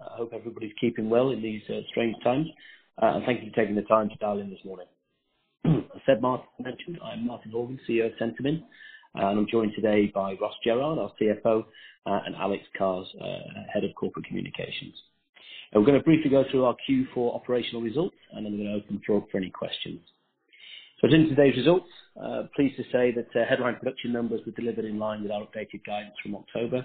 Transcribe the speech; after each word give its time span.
I 0.00 0.16
hope 0.16 0.32
everybody's 0.32 0.72
keeping 0.80 1.10
well 1.10 1.30
in 1.30 1.42
these 1.42 1.62
uh, 1.68 1.80
strange 1.90 2.16
times. 2.24 2.46
Uh, 3.02 3.16
and 3.16 3.24
thank 3.24 3.42
you 3.42 3.50
for 3.50 3.56
taking 3.56 3.76
the 3.76 3.82
time 3.82 4.08
to 4.08 4.16
dial 4.16 4.38
in 4.38 4.50
this 4.50 4.64
morning. 4.64 4.86
As 5.64 6.00
said 6.06 6.22
Martin 6.22 6.46
mentioned, 6.58 6.98
I'm 7.04 7.26
Martin 7.26 7.52
Horgan, 7.52 7.78
CEO 7.88 8.06
of 8.06 8.12
Centamin, 8.20 8.62
and 9.14 9.38
I'm 9.38 9.46
joined 9.50 9.72
today 9.74 10.10
by 10.14 10.34
Ross 10.40 10.54
Jerrard, 10.66 10.98
our 10.98 11.12
CFO, 11.20 11.64
uh, 12.06 12.20
and 12.26 12.34
Alex 12.36 12.64
Carse, 12.76 13.08
uh, 13.20 13.62
Head 13.72 13.84
of 13.84 13.94
Corporate 13.94 14.26
Communications. 14.26 14.94
And 15.72 15.82
we're 15.82 15.86
going 15.86 15.98
to 15.98 16.04
briefly 16.04 16.30
go 16.30 16.44
through 16.50 16.64
our 16.64 16.76
Q4 16.88 17.34
operational 17.34 17.82
results, 17.82 18.16
and 18.32 18.44
then 18.44 18.52
we're 18.52 18.64
going 18.64 18.80
to 18.80 18.84
open 18.84 18.96
the 18.96 19.02
floor 19.04 19.26
for 19.30 19.38
any 19.38 19.50
questions. 19.50 20.00
So 21.00 21.08
in 21.08 21.28
today's 21.28 21.56
results, 21.56 21.88
uh, 22.20 22.42
pleased 22.54 22.76
to 22.76 22.84
say 22.92 23.12
that 23.12 23.28
uh, 23.34 23.46
headline 23.48 23.76
production 23.76 24.12
numbers 24.12 24.40
were 24.44 24.52
delivered 24.52 24.84
in 24.84 24.98
line 24.98 25.22
with 25.22 25.30
our 25.30 25.42
updated 25.42 25.84
guidance 25.86 26.14
from 26.22 26.34
October, 26.34 26.78
uh, 26.78 26.82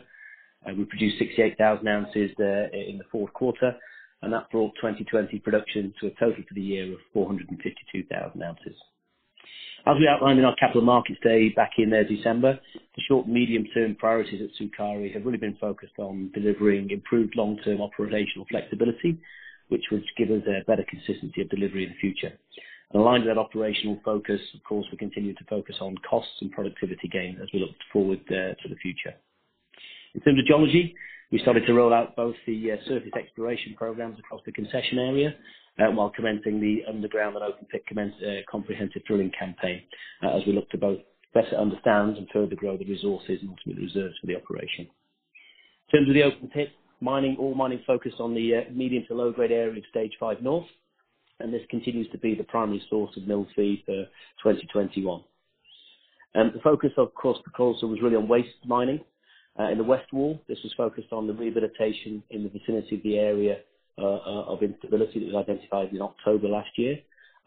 we 0.78 0.86
produced 0.86 1.20
68,000 1.20 1.88
ounces 1.88 2.32
there 2.38 2.66
in 2.68 2.98
the 2.98 3.04
fourth 3.12 3.32
quarter, 3.34 3.76
and 4.22 4.34
that 4.34 4.50
brought 4.50 4.74
2020 4.76 5.40
production 5.40 5.94
to 6.00 6.08
a 6.08 6.12
total 6.12 6.44
for 6.48 6.54
the 6.54 6.62
year 6.62 6.92
of 6.92 7.00
452,000 7.14 8.42
ounces. 8.42 8.76
As 9.88 9.98
we 10.00 10.08
outlined 10.08 10.40
in 10.40 10.46
our 10.46 10.56
Capital 10.56 10.82
Markets 10.82 11.20
Day 11.22 11.50
back 11.50 11.74
in 11.78 11.94
uh, 11.94 12.02
December, 12.10 12.60
the 12.74 13.02
short 13.08 13.28
and 13.28 13.36
medium-term 13.36 13.96
priorities 13.96 14.42
at 14.42 14.50
Sukari 14.60 15.14
have 15.14 15.26
really 15.26 15.38
been 15.38 15.58
focused 15.62 16.00
on 16.00 16.32
delivering 16.34 16.90
improved 16.90 17.36
long-term 17.36 17.80
operational 17.82 18.48
flexibility, 18.50 19.20
which 19.68 19.84
would 19.92 20.04
give 20.18 20.32
us 20.32 20.42
a 20.48 20.66
better 20.66 20.84
consistency 20.90 21.42
of 21.42 21.50
delivery 21.50 21.84
in 21.84 21.92
the 21.92 22.00
future. 22.02 22.34
And 22.92 23.02
aligned 23.02 23.26
with 23.26 23.36
that 23.36 23.40
operational 23.40 24.00
focus, 24.04 24.42
of 24.56 24.64
course, 24.64 24.88
we 24.92 24.98
continue 24.98 25.36
to 25.36 25.44
focus 25.48 25.76
on 25.80 25.96
costs 26.10 26.42
and 26.42 26.52
productivity 26.52 27.08
gains 27.08 27.38
as 27.40 27.50
we 27.54 27.60
look 27.60 27.76
forward 27.94 28.22
uh, 28.30 28.58
to 28.58 28.70
the 28.70 28.76
future. 28.82 29.14
In 30.16 30.22
terms 30.22 30.40
of 30.40 30.46
geology, 30.46 30.96
we 31.30 31.40
started 31.40 31.66
to 31.68 31.74
roll 31.74 31.94
out 31.94 32.16
both 32.16 32.36
the 32.48 32.72
uh, 32.72 32.76
surface 32.88 33.12
exploration 33.20 33.76
programs 33.78 34.18
across 34.18 34.40
the 34.46 34.52
concession 34.54 34.98
area, 34.98 35.36
uh, 35.78 35.92
while 35.92 36.10
commencing 36.10 36.62
the 36.62 36.84
underground 36.88 37.36
and 37.36 37.44
open 37.44 37.66
pit 37.70 37.84
uh, 37.92 38.30
comprehensive 38.50 39.04
drilling 39.06 39.30
campaign, 39.38 39.82
as 40.24 40.42
we 40.48 40.54
look 40.54 40.70
to 40.70 40.78
both 40.78 41.00
better 41.34 41.58
understand 41.58 42.16
and 42.16 42.30
further 42.32 42.56
grow 42.56 42.78
the 42.78 42.86
resources 42.86 43.40
and 43.42 43.50
ultimately 43.50 43.84
reserves 43.84 44.16
for 44.22 44.28
the 44.28 44.38
operation. 44.38 44.88
In 45.92 46.00
terms 46.00 46.08
of 46.08 46.14
the 46.14 46.24
open 46.24 46.48
pit, 46.48 46.70
mining, 47.02 47.36
all 47.38 47.54
mining 47.54 47.82
focused 47.86 48.22
on 48.22 48.34
the 48.34 48.64
medium 48.72 49.04
to 49.10 49.14
low-grade 49.14 49.52
area 49.52 49.78
of 49.78 49.84
Stage 49.90 50.14
5 50.18 50.42
North, 50.42 50.66
and 51.42 51.54
this 51.54 51.64
continues 51.70 52.10
to 52.12 52.18
be 52.18 52.36
the 52.36 52.46
primary 52.46 52.82
source 52.90 53.12
of 53.18 53.28
mill 53.28 53.46
feed 53.54 53.84
for 53.86 54.06
2021. 54.44 55.22
The 56.36 56.60
focus, 56.64 56.92
of 56.96 57.14
course, 57.16 57.38
also 57.60 57.88
was 57.88 58.00
really 58.02 58.16
on 58.16 58.30
waste 58.30 58.66
mining, 58.66 59.02
uh, 59.60 59.70
in 59.70 59.78
the 59.78 59.84
west 59.84 60.12
wall, 60.12 60.40
this 60.48 60.58
was 60.64 60.74
focused 60.76 61.12
on 61.12 61.28
the 61.28 61.34
rehabilitation 61.34 62.22
in 62.30 62.44
the 62.44 62.50
vicinity 62.50 62.96
of 62.96 63.04
the 63.04 63.18
area 63.18 63.58
uh, 63.98 64.04
uh, 64.04 64.44
of 64.48 64.62
instability 64.62 65.20
that 65.20 65.34
was 65.34 65.46
identified 65.48 65.90
in 65.94 66.02
October 66.02 66.50
last 66.50 66.70
year, 66.78 66.98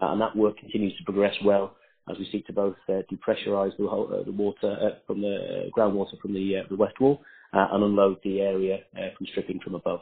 uh, 0.01 0.13
and 0.13 0.21
that 0.21 0.35
work 0.35 0.57
continues 0.57 0.97
to 0.97 1.05
progress 1.05 1.35
well 1.45 1.77
as 2.11 2.17
we 2.19 2.27
seek 2.33 2.47
to 2.47 2.53
both 2.55 2.77
uh, 2.89 3.03
depressurize 3.13 3.77
the 3.77 3.85
uh, 3.85 4.31
water 4.33 4.93
from 5.07 5.21
the 5.21 5.69
groundwater 5.77 6.19
from 6.23 6.33
the 6.33 6.63
the 6.71 6.77
west 6.77 6.99
wall 7.01 7.21
and 7.53 7.85
unload 7.85 8.17
the 8.25 8.41
area 8.41 8.79
from 9.17 9.27
stripping 9.31 9.61
from 9.61 9.75
above. 9.75 10.01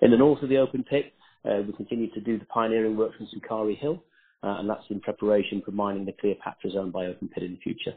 In 0.00 0.12
the 0.12 0.16
north 0.16 0.42
of 0.44 0.48
the 0.48 0.58
open 0.58 0.84
pit, 0.84 1.12
we 1.44 1.72
continue 1.76 2.10
to 2.12 2.20
do 2.20 2.38
the 2.38 2.44
pioneering 2.44 2.96
work 2.96 3.16
from 3.16 3.26
Sukari 3.26 3.76
Hill, 3.76 4.02
uh, 4.42 4.58
and 4.58 4.70
that's 4.70 4.84
in 4.90 5.00
preparation 5.00 5.62
for 5.64 5.72
mining 5.72 6.04
the 6.04 6.14
Cleopatra 6.20 6.70
zone 6.70 6.92
by 6.92 7.06
open 7.06 7.28
pit 7.28 7.42
in 7.42 7.54
the 7.54 7.60
future. 7.60 7.94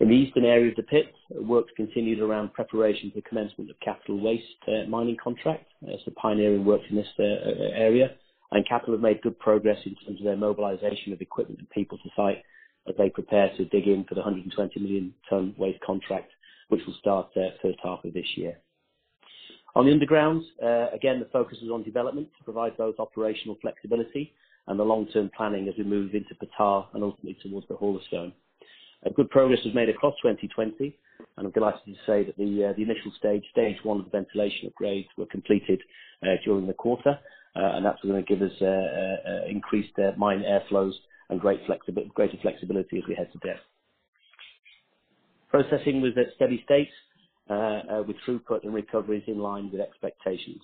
In 0.00 0.08
the 0.08 0.14
eastern 0.14 0.44
area 0.44 0.70
of 0.70 0.76
the 0.76 0.82
pit, 0.82 1.14
works 1.30 1.70
continued 1.76 2.20
around 2.20 2.52
preparation 2.52 3.12
for 3.12 3.20
commencement 3.28 3.70
of 3.70 3.78
capital 3.78 4.20
waste 4.20 4.44
uh, 4.66 4.88
mining 4.88 5.16
contract. 5.22 5.66
Uh, 5.86 5.92
so 6.04 6.12
pioneering 6.20 6.64
works 6.64 6.84
in 6.90 6.96
this 6.96 7.06
uh, 7.18 7.22
area, 7.22 8.10
and 8.50 8.68
capital 8.68 8.94
have 8.94 9.02
made 9.02 9.22
good 9.22 9.38
progress 9.38 9.78
in 9.86 9.94
terms 10.04 10.18
of 10.18 10.24
their 10.24 10.36
mobilization 10.36 11.12
of 11.12 11.20
equipment 11.20 11.60
and 11.60 11.70
people 11.70 11.96
to 11.98 12.10
site 12.16 12.42
as 12.88 12.94
they 12.98 13.08
prepare 13.08 13.50
to 13.56 13.64
dig 13.66 13.86
in 13.86 14.04
for 14.04 14.14
the 14.14 14.20
120 14.20 14.80
million 14.80 15.14
ton 15.30 15.54
waste 15.56 15.80
contract, 15.80 16.30
which 16.68 16.80
will 16.86 16.96
start 16.98 17.28
uh, 17.36 17.50
first 17.62 17.78
half 17.82 18.04
of 18.04 18.12
this 18.12 18.26
year. 18.36 18.58
On 19.76 19.86
the 19.86 19.92
underground, 19.92 20.42
uh, 20.62 20.88
again, 20.92 21.20
the 21.20 21.28
focus 21.32 21.58
is 21.62 21.70
on 21.70 21.84
development 21.84 22.28
to 22.38 22.44
provide 22.44 22.76
both 22.76 22.98
operational 22.98 23.56
flexibility 23.60 24.32
and 24.66 24.78
the 24.78 24.84
long-term 24.84 25.30
planning 25.36 25.68
as 25.68 25.74
we 25.78 25.84
move 25.84 26.14
into 26.14 26.34
Ptah 26.34 26.86
and 26.94 27.02
ultimately 27.02 27.36
towards 27.42 27.68
the 27.68 27.76
Hall 27.76 27.96
of 27.96 28.02
Stone. 28.04 28.32
Good 29.12 29.30
progress 29.30 29.60
was 29.64 29.74
made 29.74 29.90
across 29.90 30.14
2020, 30.22 30.96
and 31.36 31.46
I'm 31.46 31.52
delighted 31.52 31.80
to 31.86 31.94
say 32.06 32.24
that 32.24 32.36
the 32.38 32.72
uh, 32.72 32.82
initial 32.82 33.12
stage, 33.18 33.44
stage 33.50 33.76
one 33.82 33.98
of 33.98 34.04
the 34.04 34.10
ventilation 34.10 34.70
upgrades, 34.70 35.08
were 35.18 35.26
completed 35.26 35.80
uh, 36.22 36.36
during 36.44 36.66
the 36.66 36.72
quarter, 36.72 37.18
uh, 37.54 37.76
and 37.76 37.84
that's 37.84 38.00
going 38.02 38.22
to 38.22 38.22
give 38.22 38.40
us 38.40 38.52
increased 39.48 39.92
mine 40.16 40.42
airflows 40.42 40.92
and 41.28 41.40
greater 41.40 41.64
flexibility 41.66 42.98
as 42.98 43.04
we 43.08 43.14
head 43.14 43.30
to 43.32 43.38
depth. 43.46 43.60
Processing 45.50 46.00
was 46.00 46.12
at 46.16 46.34
steady 46.34 46.62
state, 46.64 46.88
with 48.06 48.16
throughput 48.26 48.64
and 48.64 48.72
recoveries 48.72 49.24
in 49.26 49.38
line 49.38 49.70
with 49.70 49.82
expectations. 49.82 50.62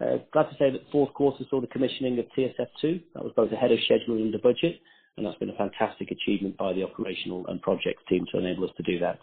Glad 0.00 0.50
to 0.50 0.56
say 0.58 0.70
that 0.70 0.82
fourth 0.90 1.14
quarter 1.14 1.44
saw 1.48 1.60
the 1.60 1.66
commissioning 1.68 2.18
of 2.18 2.26
TSF2. 2.36 3.02
That 3.14 3.24
was 3.24 3.32
both 3.36 3.52
ahead 3.52 3.72
of 3.72 3.78
schedule 3.84 4.16
and 4.16 4.26
under 4.26 4.38
budget, 4.38 4.80
and 5.18 5.26
that's 5.26 5.38
been 5.38 5.50
a 5.50 5.56
fantastic 5.56 6.10
achievement 6.10 6.56
by 6.56 6.72
the 6.72 6.84
operational 6.84 7.44
and 7.48 7.60
project 7.60 8.00
team 8.08 8.24
to 8.30 8.38
enable 8.38 8.64
us 8.64 8.70
to 8.76 8.82
do 8.84 8.98
that. 9.00 9.18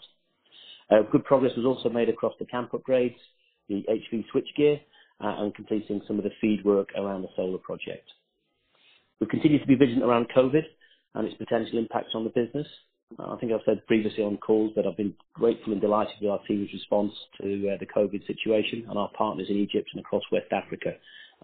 Uh, 0.91 1.01
good 1.11 1.23
progress 1.23 1.53
was 1.55 1.65
also 1.65 1.89
made 1.89 2.09
across 2.09 2.33
the 2.37 2.45
camp 2.45 2.71
upgrades, 2.71 3.15
the 3.69 3.83
HV 3.89 4.25
switchgear, 4.33 4.79
uh, 5.23 5.41
and 5.41 5.55
completing 5.55 6.01
some 6.05 6.17
of 6.17 6.23
the 6.23 6.31
feed 6.41 6.63
work 6.65 6.89
around 6.97 7.21
the 7.21 7.29
solar 7.35 7.57
project. 7.57 8.07
We 9.19 9.27
continue 9.27 9.59
to 9.59 9.65
be 9.65 9.75
vigilant 9.75 10.03
around 10.03 10.27
COVID 10.35 10.63
and 11.15 11.27
its 11.27 11.37
potential 11.37 11.79
impacts 11.79 12.13
on 12.13 12.25
the 12.25 12.29
business. 12.29 12.67
Uh, 13.17 13.33
I 13.33 13.37
think 13.39 13.53
I've 13.53 13.61
said 13.65 13.87
previously 13.87 14.23
on 14.23 14.37
calls 14.37 14.73
that 14.75 14.85
I've 14.85 14.97
been 14.97 15.13
grateful 15.33 15.71
and 15.71 15.81
delighted 15.81 16.15
with 16.21 16.29
our 16.29 16.39
team's 16.47 16.73
response 16.73 17.13
to 17.41 17.77
the 17.79 17.85
COVID 17.85 18.27
situation 18.27 18.85
and 18.89 18.99
our 18.99 19.09
partners 19.17 19.47
in 19.49 19.55
Egypt 19.55 19.89
and 19.93 20.01
across 20.01 20.23
West 20.31 20.51
Africa 20.51 20.93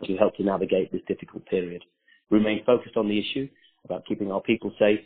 as 0.01 0.09
we 0.09 0.17
help 0.17 0.35
to 0.35 0.43
navigate 0.43 0.91
this 0.91 1.01
difficult 1.07 1.45
period. 1.45 1.83
We 2.29 2.37
remain 2.37 2.65
focused 2.65 2.97
on 2.97 3.07
the 3.07 3.17
issue 3.17 3.47
about 3.85 4.05
keeping 4.07 4.31
our 4.31 4.41
people 4.41 4.71
safe 4.79 4.99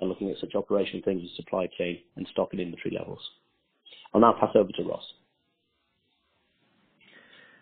and 0.00 0.08
looking 0.08 0.30
at 0.30 0.36
such 0.40 0.54
operational 0.54 1.02
things 1.04 1.22
as 1.24 1.36
supply 1.36 1.68
chain 1.78 1.98
and 2.16 2.26
stock 2.32 2.48
and 2.52 2.60
inventory 2.60 2.96
levels. 2.98 3.20
I'll 4.14 4.20
now 4.20 4.34
pass 4.38 4.50
over 4.54 4.70
to 4.72 4.82
Ross. 4.82 5.04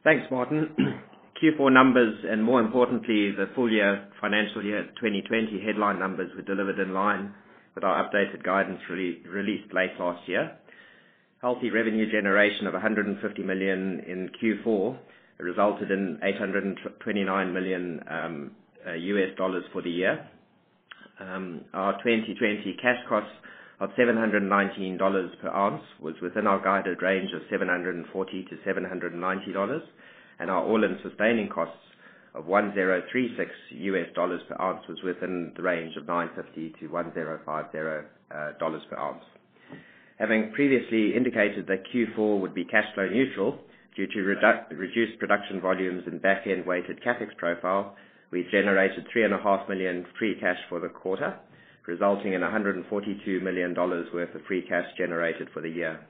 Thanks, 0.03 0.25
Martin. 0.31 0.75
Q4 1.43 1.73
numbers, 1.73 2.25
and 2.29 2.43
more 2.45 2.61
importantly, 2.61 3.33
the 3.33 3.47
full 3.55 3.71
year 3.71 4.09
financial 4.21 4.63
year 4.63 4.85
2020 5.01 5.63
headline 5.65 5.99
numbers 5.99 6.31
were 6.37 6.43
delivered 6.43 6.79
in 6.79 6.93
line 6.93 7.33
with 7.75 7.85
our 7.85 8.05
updated 8.05 8.43
guidance 8.45 8.81
released 8.91 9.73
late 9.73 9.93
last 9.99 10.29
year. 10.29 10.57
Healthy 11.41 11.71
revenue 11.71 12.11
generation 12.11 12.67
of 12.67 12.75
150 12.75 13.43
million 13.43 14.01
in 14.07 14.31
Q4 14.43 14.99
resulted 15.39 15.91
in 15.91 16.19
829 16.23 17.53
million 17.55 18.01
uh, 18.87 18.93
US 18.93 19.37
dollars 19.39 19.65
for 19.73 19.81
the 19.81 19.91
year, 19.91 20.29
our 21.21 21.93
2020 22.03 22.77
cash 22.81 22.99
costs 23.09 23.31
of 23.81 23.91
$719 23.91 25.41
per 25.41 25.49
ounce 25.49 25.83
was 26.01 26.15
within 26.23 26.47
our 26.47 26.63
guided 26.63 27.03
range 27.03 27.33
of 27.33 27.43
$740-$790, 27.51 29.81
and 30.39 30.51
our 30.51 30.65
all-in 30.65 30.99
sustaining 31.03 31.49
costs 31.49 31.75
of 32.35 32.45
$1,036 32.45 34.49
per 34.49 34.57
ounce 34.61 34.87
was 34.89 35.03
within 35.03 35.53
the 35.57 35.63
range 35.63 35.97
of 35.97 36.05
$950-$1,050 36.05 38.05
uh, 38.31 38.53
per 38.89 38.97
ounce. 38.99 39.25
Having 40.19 40.53
previously 40.53 41.17
indicated 41.17 41.67
that 41.67 41.83
Q4 41.95 42.41
would 42.41 42.55
be 42.55 42.65
cash 42.65 42.85
flow 42.95 43.09
neutral 43.09 43.59
due 43.97 44.07
to 44.07 44.21
reduced 44.77 45.19
production 45.19 45.61
volumes 45.61 46.05
and 46.07 46.21
back-end 46.21 46.67
weighted 46.67 47.03
CapEx 47.03 47.35
profile, 47.39 47.97
we 48.31 48.47
generated 48.51 49.07
3.5 49.15 49.69
million 49.69 50.07
free 50.19 50.37
cash 50.41 50.59
for 50.69 50.81
the 50.81 50.89
quarter, 50.89 51.39
resulting 51.87 52.33
in 52.33 52.41
$142 52.41 53.43
million 53.43 53.75
worth 53.75 54.35
of 54.35 54.43
free 54.47 54.63
cash 54.69 54.87
generated 54.97 55.49
for 55.53 55.61
the 55.61 55.69
year. 55.69 56.01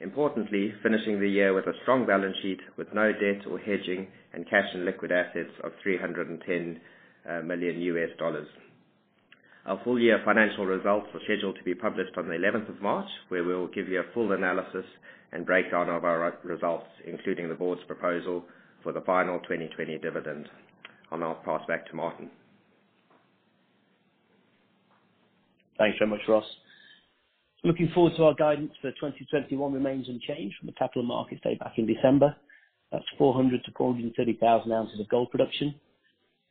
Importantly, 0.00 0.72
finishing 0.82 1.20
the 1.20 1.28
year 1.28 1.54
with 1.54 1.66
a 1.66 1.72
strong 1.82 2.06
balance 2.06 2.36
sheet 2.42 2.60
with 2.76 2.92
no 2.92 3.12
debt 3.12 3.46
or 3.50 3.58
hedging 3.58 4.06
and 4.32 4.48
cash 4.48 4.68
and 4.74 4.84
liquid 4.84 5.12
assets 5.12 5.50
of 5.62 5.72
$310 5.86 6.78
uh, 7.28 7.42
million. 7.42 8.46
Our 9.66 9.80
full 9.82 9.98
year 9.98 10.20
financial 10.24 10.66
results 10.66 11.08
are 11.14 11.20
scheduled 11.24 11.56
to 11.56 11.64
be 11.64 11.74
published 11.74 12.18
on 12.18 12.28
the 12.28 12.34
11th 12.34 12.68
of 12.68 12.82
March, 12.82 13.08
where 13.28 13.44
we'll 13.44 13.68
give 13.68 13.88
you 13.88 14.00
a 14.00 14.12
full 14.12 14.32
analysis 14.32 14.84
and 15.32 15.46
breakdown 15.46 15.88
of 15.88 16.04
our 16.04 16.38
results, 16.44 16.86
including 17.06 17.48
the 17.48 17.54
board's 17.54 17.82
proposal 17.84 18.44
for 18.82 18.92
the 18.92 19.00
final 19.00 19.38
2020 19.40 19.98
dividend. 19.98 20.48
I'll 21.14 21.20
now 21.20 21.34
pass 21.44 21.60
back 21.68 21.88
to 21.90 21.94
Martin. 21.94 22.28
Thanks 25.78 25.96
very 25.96 26.10
much, 26.10 26.22
Ross. 26.26 26.44
Looking 27.62 27.88
forward 27.94 28.14
to 28.16 28.24
our 28.24 28.34
guidance 28.34 28.72
for 28.82 28.90
2021 28.90 29.72
remains 29.72 30.08
unchanged 30.08 30.56
from 30.58 30.66
the 30.66 30.72
capital 30.72 31.04
markets 31.04 31.40
day 31.44 31.54
back 31.54 31.74
in 31.78 31.86
December. 31.86 32.34
That's 32.90 33.04
400,000-430,000 33.20 34.72
ounces 34.72 34.98
of 34.98 35.08
gold 35.08 35.30
production, 35.30 35.76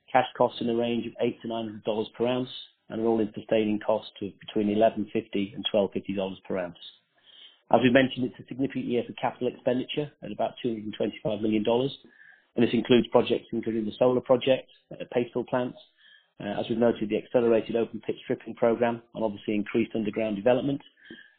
cash 0.10 0.28
costs 0.38 0.62
in 0.62 0.68
the 0.68 0.76
range 0.76 1.06
of 1.08 1.14
$800-$900 1.22 2.14
per 2.14 2.26
ounce, 2.26 2.50
and 2.88 3.02
an 3.02 3.06
all-in 3.06 3.34
sustaining 3.36 3.82
cost 3.86 4.12
of 4.22 4.32
between 4.40 4.68
1,150 4.68 5.56
and 5.56 5.66
$1,250 5.74 6.44
per 6.48 6.58
ounce. 6.58 6.78
As 7.74 7.82
we 7.84 7.90
mentioned, 7.90 8.28
it's 8.28 8.40
a 8.40 8.48
significant 8.48 8.86
year 8.86 9.04
for 9.06 9.14
capital 9.14 9.50
expenditure 9.50 10.10
at 10.24 10.32
about 10.32 10.54
$225 10.66 11.42
million, 11.42 11.66
and 12.56 12.66
this 12.66 12.74
includes 12.74 13.08
projects 13.08 13.48
including 13.52 13.86
the 13.86 13.92
solar 13.98 14.22
project, 14.22 14.70
paste 15.12 15.32
fill 15.34 15.44
plants, 15.44 15.78
as 16.40 16.66
we've 16.70 16.78
noted, 16.78 17.10
the 17.10 17.18
accelerated 17.18 17.76
open 17.76 18.02
pit 18.06 18.16
stripping 18.24 18.56
program, 18.56 19.02
and 19.16 19.24
obviously 19.24 19.56
increased 19.56 19.92
underground 19.96 20.36
development, 20.36 20.82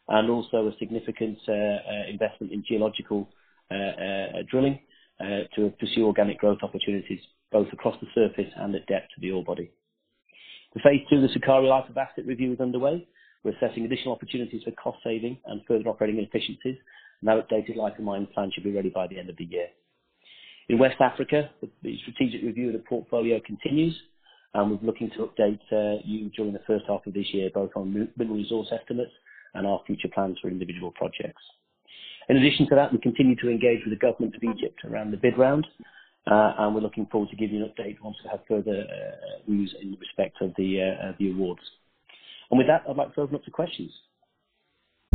and 0.07 0.29
also 0.29 0.67
a 0.67 0.77
significant 0.79 1.37
uh, 1.47 1.51
uh, 1.51 2.09
investment 2.09 2.51
in 2.51 2.63
geological 2.67 3.29
drilling 4.49 4.79
to 5.55 5.71
pursue 5.79 6.05
organic 6.05 6.37
growth 6.39 6.59
opportunities 6.61 7.19
both 7.51 7.67
across 7.71 7.95
the 8.01 8.07
surface 8.13 8.51
and 8.57 8.75
at 8.75 8.85
depth 8.87 9.09
of 9.15 9.21
the 9.21 9.31
ore 9.31 9.43
body. 9.43 9.71
The 10.73 10.81
phase 10.81 11.01
two, 11.09 11.17
of 11.17 11.21
the 11.21 11.29
Sukari 11.29 11.69
life 11.69 11.89
of 11.89 11.97
asset 11.97 12.25
review 12.25 12.51
is 12.53 12.59
underway. 12.59 13.07
We're 13.43 13.55
assessing 13.55 13.85
additional 13.85 14.13
opportunities 14.13 14.63
for 14.63 14.71
cost 14.71 14.97
saving 15.03 15.37
and 15.45 15.61
further 15.67 15.87
operating 15.87 16.19
efficiencies. 16.19 16.77
Our 17.27 17.41
updated 17.41 17.77
life 17.77 17.97
of 17.97 18.03
mine 18.03 18.27
plan 18.33 18.51
should 18.53 18.65
be 18.65 18.73
ready 18.73 18.89
by 18.89 19.07
the 19.07 19.17
end 19.17 19.29
of 19.29 19.37
the 19.37 19.45
year. 19.45 19.67
In 20.67 20.79
West 20.79 20.99
Africa, 20.99 21.49
the 21.83 21.97
strategic 21.99 22.41
review 22.41 22.67
of 22.67 22.73
the 22.73 22.79
portfolio 22.79 23.39
continues, 23.45 23.95
and 24.55 24.71
we're 24.71 24.87
looking 24.87 25.11
to 25.11 25.27
update 25.27 25.59
uh, 25.71 26.01
you 26.03 26.29
during 26.29 26.53
the 26.53 26.61
first 26.65 26.85
half 26.87 27.05
of 27.05 27.13
this 27.13 27.27
year, 27.33 27.51
both 27.53 27.69
on 27.75 28.09
mineral 28.17 28.37
resource 28.37 28.67
estimates 28.71 29.11
and 29.53 29.67
our 29.67 29.81
future 29.85 30.07
plans 30.13 30.37
for 30.41 30.47
individual 30.49 30.91
projects. 30.91 31.41
In 32.29 32.37
addition 32.37 32.67
to 32.69 32.75
that, 32.75 32.91
we 32.91 32.97
continue 32.97 33.35
to 33.35 33.49
engage 33.49 33.81
with 33.85 33.93
the 33.93 34.03
government 34.03 34.35
of 34.35 34.43
Egypt 34.43 34.79
around 34.85 35.11
the 35.11 35.17
bid 35.17 35.37
round, 35.37 35.67
uh, 36.25 36.53
and 36.57 36.73
we're 36.73 36.81
looking 36.81 37.05
forward 37.11 37.29
to 37.29 37.35
giving 37.35 37.57
you 37.57 37.65
an 37.65 37.71
update 37.71 37.97
once 38.01 38.17
we 38.23 38.29
have 38.31 38.39
further 38.47 38.85
uh, 38.89 39.51
news 39.51 39.75
in 39.79 39.95
respect 39.99 40.41
of 40.41 40.51
the 40.57 40.79
awards. 41.29 41.61
And 42.49 42.57
with 42.57 42.67
that, 42.67 42.83
I'd 42.89 42.95
like 42.95 43.13
to 43.13 43.21
open 43.21 43.35
up 43.35 43.45
to 43.45 43.51
questions. 43.51 43.91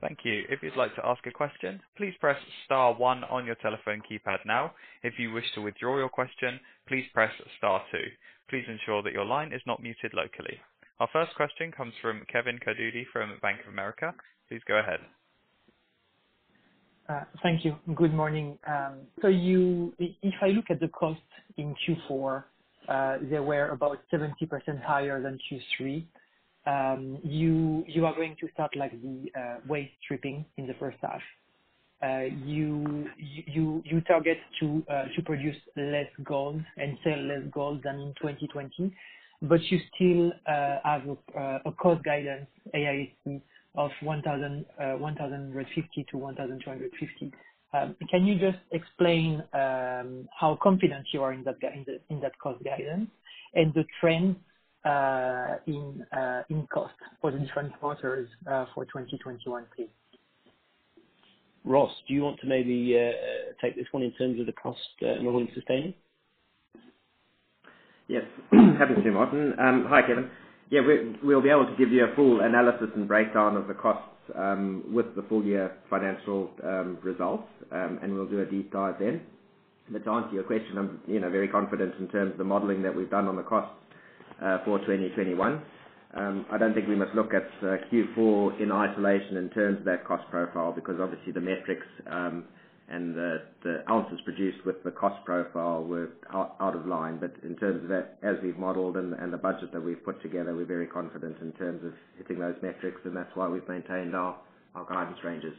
Thank 0.00 0.18
you. 0.24 0.44
If 0.48 0.62
you'd 0.62 0.76
like 0.76 0.94
to 0.94 1.04
ask 1.04 1.26
a 1.26 1.32
question, 1.32 1.80
please 1.96 2.14
press 2.20 2.38
star 2.64 2.94
one 2.94 3.24
on 3.24 3.44
your 3.44 3.56
telephone 3.56 4.00
keypad 4.08 4.38
now. 4.46 4.72
If 5.02 5.14
you 5.18 5.32
wish 5.32 5.46
to 5.54 5.62
withdraw 5.62 5.98
your 5.98 6.08
question, 6.08 6.60
please 6.86 7.04
press 7.12 7.32
star 7.58 7.82
two. 7.90 8.04
Please 8.48 8.64
ensure 8.68 9.02
that 9.02 9.12
your 9.12 9.24
line 9.24 9.52
is 9.52 9.60
not 9.66 9.82
muted 9.82 10.12
locally. 10.14 10.58
Our 11.00 11.08
first 11.12 11.34
question 11.34 11.72
comes 11.72 11.92
from 12.00 12.22
Kevin 12.32 12.58
Cuddihy 12.58 13.06
from 13.12 13.38
Bank 13.42 13.60
of 13.62 13.72
America. 13.72 14.14
Please 14.48 14.60
go 14.68 14.78
ahead. 14.78 15.00
Uh, 17.08 17.24
thank 17.42 17.64
you. 17.64 17.76
Good 17.94 18.12
morning. 18.14 18.58
Um, 18.66 18.98
so, 19.20 19.28
if 19.28 20.34
I 20.42 20.48
look 20.48 20.66
at 20.70 20.78
the 20.78 20.88
cost 20.88 21.20
in 21.56 21.74
Q4, 21.86 22.44
uh, 22.88 23.18
they 23.30 23.38
were 23.38 23.68
about 23.68 23.98
70% 24.12 24.32
higher 24.82 25.22
than 25.22 25.38
Q3. 25.50 26.04
You 26.66 27.84
you 27.86 28.06
are 28.06 28.14
going 28.14 28.36
to 28.40 28.48
start 28.52 28.74
like 28.76 28.92
the 29.00 29.30
uh, 29.38 29.56
waste 29.66 29.92
stripping 30.04 30.44
in 30.56 30.66
the 30.66 30.74
first 30.74 30.98
half. 31.02 31.20
Uh, 32.02 32.24
you 32.44 33.08
you 33.16 33.82
you 33.84 34.00
target 34.02 34.38
to 34.60 34.84
uh, 34.88 35.04
to 35.16 35.22
produce 35.22 35.56
less 35.76 36.06
gold 36.24 36.62
and 36.76 36.96
sell 37.02 37.18
less 37.18 37.42
gold 37.52 37.82
than 37.82 37.96
in 37.96 38.14
2020, 38.20 38.94
but 39.42 39.60
you 39.70 39.80
still 39.94 40.32
have 40.46 41.02
a 41.36 41.60
a 41.66 41.72
cost 41.72 42.04
guidance, 42.04 42.46
AISC, 42.74 43.42
of 43.74 43.90
1,000 44.02 44.64
$1,150-$1,250. 44.80 47.32
Can 48.10 48.26
you 48.26 48.38
just 48.38 48.58
explain 48.72 49.42
um, 49.52 50.28
how 50.38 50.58
confident 50.62 51.06
you 51.12 51.22
are 51.22 51.32
in 51.32 51.42
that 51.44 51.56
in, 51.62 51.84
the, 51.86 52.00
in 52.10 52.20
that 52.20 52.38
cost 52.38 52.62
guidance 52.64 53.08
and 53.54 53.72
the 53.74 53.84
trend 54.00 54.36
Uh, 54.84 55.56
in 55.66 56.06
uh, 56.16 56.42
in 56.50 56.64
cost 56.68 56.94
for 57.20 57.32
the 57.32 57.38
different 57.38 57.76
quarters 57.80 58.28
uh, 58.48 58.64
for 58.72 58.84
2021, 58.84 59.64
please? 59.74 59.88
Ross, 61.64 61.90
do 62.06 62.14
you 62.14 62.22
want 62.22 62.38
to 62.40 62.46
maybe 62.46 62.96
take 63.60 63.74
this 63.74 63.86
one 63.90 64.04
in 64.04 64.12
terms 64.12 64.38
of 64.38 64.46
the 64.46 64.52
cost 64.52 64.78
and 65.00 65.26
all-in 65.26 65.48
sustaining? 65.52 65.92
Yes. 68.06 68.22
Happy 68.52 68.94
to, 69.02 69.10
Martin. 69.10 69.52
Um, 69.58 69.86
hi, 69.88 70.00
Kevin. 70.02 70.30
Yeah, 70.70 70.80
we'll 71.24 71.42
be 71.42 71.50
able 71.50 71.66
to 71.66 71.76
give 71.76 71.90
you 71.90 72.04
a 72.04 72.14
full 72.14 72.40
analysis 72.40 72.88
and 72.94 73.08
breakdown 73.08 73.56
of 73.56 73.66
the 73.66 73.74
costs 73.74 74.08
um, 74.36 74.84
with 74.94 75.16
the 75.16 75.22
full 75.22 75.42
year 75.42 75.72
financial 75.90 76.50
um, 76.62 76.98
results, 77.02 77.48
and 77.72 78.14
we'll 78.14 78.28
do 78.28 78.42
a 78.42 78.46
deep 78.46 78.72
dive 78.72 78.94
then. 79.00 79.22
But 79.90 80.04
to 80.04 80.10
answer 80.10 80.34
your 80.34 80.44
question, 80.44 80.78
I'm 80.78 81.00
you 81.08 81.18
know 81.18 81.30
very 81.30 81.48
confident 81.48 81.96
in 81.98 82.06
terms 82.08 82.32
of 82.32 82.38
the 82.38 82.44
modeling 82.44 82.82
that 82.82 82.94
we've 82.94 83.10
done 83.10 83.26
on 83.26 83.34
the 83.34 83.42
costs 83.42 83.74
Uh, 84.40 84.64
for 84.64 84.78
2021. 84.78 85.60
Um, 86.14 86.46
I 86.52 86.58
don't 86.58 86.72
think 86.72 86.86
we 86.86 86.94
must 86.94 87.12
look 87.12 87.34
at 87.34 87.48
uh, 87.60 87.74
Q4 87.90 88.60
in 88.60 88.70
isolation 88.70 89.36
in 89.36 89.50
terms 89.50 89.80
of 89.80 89.84
that 89.86 90.06
cost 90.06 90.30
profile, 90.30 90.70
because 90.70 91.00
obviously 91.00 91.32
the 91.32 91.40
metrics 91.40 91.86
um, 92.08 92.44
and 92.88 93.16
the 93.16 93.42
ounces 93.90 94.20
produced 94.24 94.58
with 94.64 94.76
the 94.84 94.92
cost 94.92 95.24
profile 95.24 95.82
were 95.82 96.10
out 96.32 96.76
of 96.76 96.86
line. 96.86 97.18
But 97.18 97.34
in 97.42 97.56
terms 97.56 97.82
of 97.82 97.88
that, 97.88 98.18
as 98.22 98.36
we've 98.40 98.56
modeled 98.56 98.96
and 98.96 99.32
the 99.32 99.36
budget 99.36 99.72
that 99.72 99.80
we've 99.80 100.04
put 100.04 100.22
together, 100.22 100.54
we're 100.54 100.66
very 100.66 100.86
confident 100.86 101.36
in 101.42 101.50
terms 101.54 101.84
of 101.84 101.92
hitting 102.16 102.38
those 102.38 102.54
metrics, 102.62 103.00
and 103.04 103.16
that's 103.16 103.34
why 103.34 103.48
we've 103.48 103.68
maintained 103.68 104.14
our 104.14 104.36
guidance 104.88 105.18
ranges. 105.24 105.54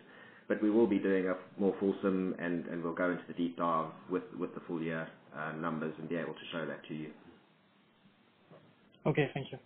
but 0.48 0.64
we 0.64 0.72
will 0.72 0.88
be 0.88 1.00
doing 1.00 1.28
a 1.28 1.36
more 1.60 1.76
fulsome, 1.82 2.34
and 2.40 2.64
we'll 2.82 2.96
go 2.96 3.12
into 3.12 3.24
the 3.28 3.34
deep 3.34 3.58
dive 3.58 3.92
with 4.10 4.24
the 4.32 4.62
full 4.68 4.82
year 4.82 5.06
uh, 5.38 5.52
numbers 5.60 5.94
and 6.00 6.08
be 6.08 6.16
able 6.16 6.34
to 6.34 6.46
show 6.54 6.66
that 6.66 6.80
to 6.88 6.94
you. 6.94 7.10
Okay. 9.06 9.30
Thank 9.34 9.48
you. 9.52 9.58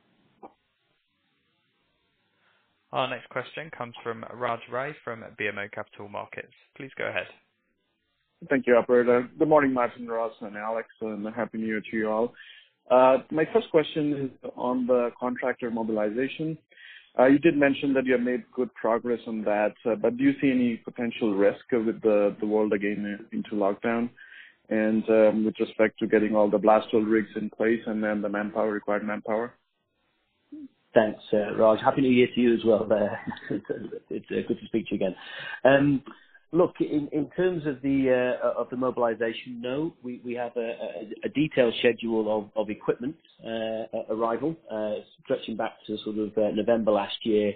Our 2.91 3.09
next 3.09 3.27
question 3.29 3.71
comes 3.75 3.95
from 4.03 4.23
Raj 4.33 4.59
Ray 4.71 4.95
from 5.03 5.23
BMO 5.39 5.71
Capital 5.71 6.07
Markets. 6.07 6.53
Please 6.77 6.91
go 6.95 7.05
ahead. 7.05 7.25
Thank 8.49 8.67
you, 8.67 8.75
operator. 8.75 9.27
Good 9.39 9.47
morning, 9.47 9.73
Martin, 9.73 10.07
Ross, 10.07 10.33
and 10.41 10.55
Alex, 10.55 10.87
and 11.01 11.25
happy 11.33 11.57
New 11.57 11.65
Year 11.65 11.81
to 11.89 11.97
you 11.97 12.09
all. 12.09 12.33
Uh, 12.91 13.19
my 13.31 13.45
first 13.51 13.71
question 13.71 14.31
is 14.43 14.51
on 14.55 14.85
the 14.85 15.09
contractor 15.19 15.71
mobilization. 15.71 16.55
Uh, 17.17 17.25
you 17.25 17.39
did 17.39 17.57
mention 17.57 17.93
that 17.93 18.05
you 18.05 18.13
have 18.13 18.21
made 18.21 18.43
good 18.51 18.73
progress 18.75 19.19
on 19.27 19.43
that, 19.43 19.73
uh, 19.85 19.95
but 19.95 20.17
do 20.17 20.23
you 20.23 20.33
see 20.41 20.51
any 20.51 20.77
potential 20.77 21.33
risk 21.33 21.63
with 21.71 21.99
the 22.01 22.35
world 22.43 22.73
again 22.73 23.27
into 23.31 23.51
lockdown 23.51 24.09
and 24.73 25.07
um, 25.09 25.45
with 25.45 25.55
respect 25.59 25.99
to 25.99 26.07
getting 26.07 26.35
all 26.35 26.49
the 26.49 26.57
blast 26.57 26.87
hole 26.89 27.01
rigs 27.01 27.29
in 27.35 27.49
place 27.49 27.81
and 27.85 28.03
then 28.03 28.21
the 28.21 28.29
manpower, 28.29 28.71
required 28.71 29.05
manpower? 29.05 29.53
Thanks, 30.93 31.21
Raj. 31.57 31.79
Happy 31.81 32.01
New 32.01 32.09
Year 32.09 32.27
to 32.33 32.41
you 32.41 32.53
as 32.53 32.65
well. 32.65 32.87
It's 34.09 34.25
uh, 34.31 34.47
good 34.47 34.59
to 34.59 34.65
speak 34.65 34.87
to 34.87 34.95
you 34.95 34.97
again. 34.97 35.15
Um, 35.63 36.03
Look, 36.53 36.75
in 36.81 37.09
in 37.11 37.31
terms 37.35 37.65
of 37.65 37.81
the 37.81 38.37
uh, 38.43 38.61
of 38.61 38.69
the 38.69 38.77
mobilization, 38.77 39.59
no, 39.59 39.95
we 40.03 40.21
we 40.23 40.35
have 40.35 40.55
a 40.55 40.59
a, 40.59 41.25
a 41.25 41.29
detailed 41.29 41.73
schedule 41.79 42.37
of 42.37 42.51
of 42.55 42.69
equipment 42.69 43.15
arrival 44.11 44.55
stretching 45.23 45.57
back 45.57 45.73
to 45.87 45.97
sort 46.03 46.19
of 46.19 46.31
November 46.55 46.91
last 46.91 47.15
year, 47.23 47.53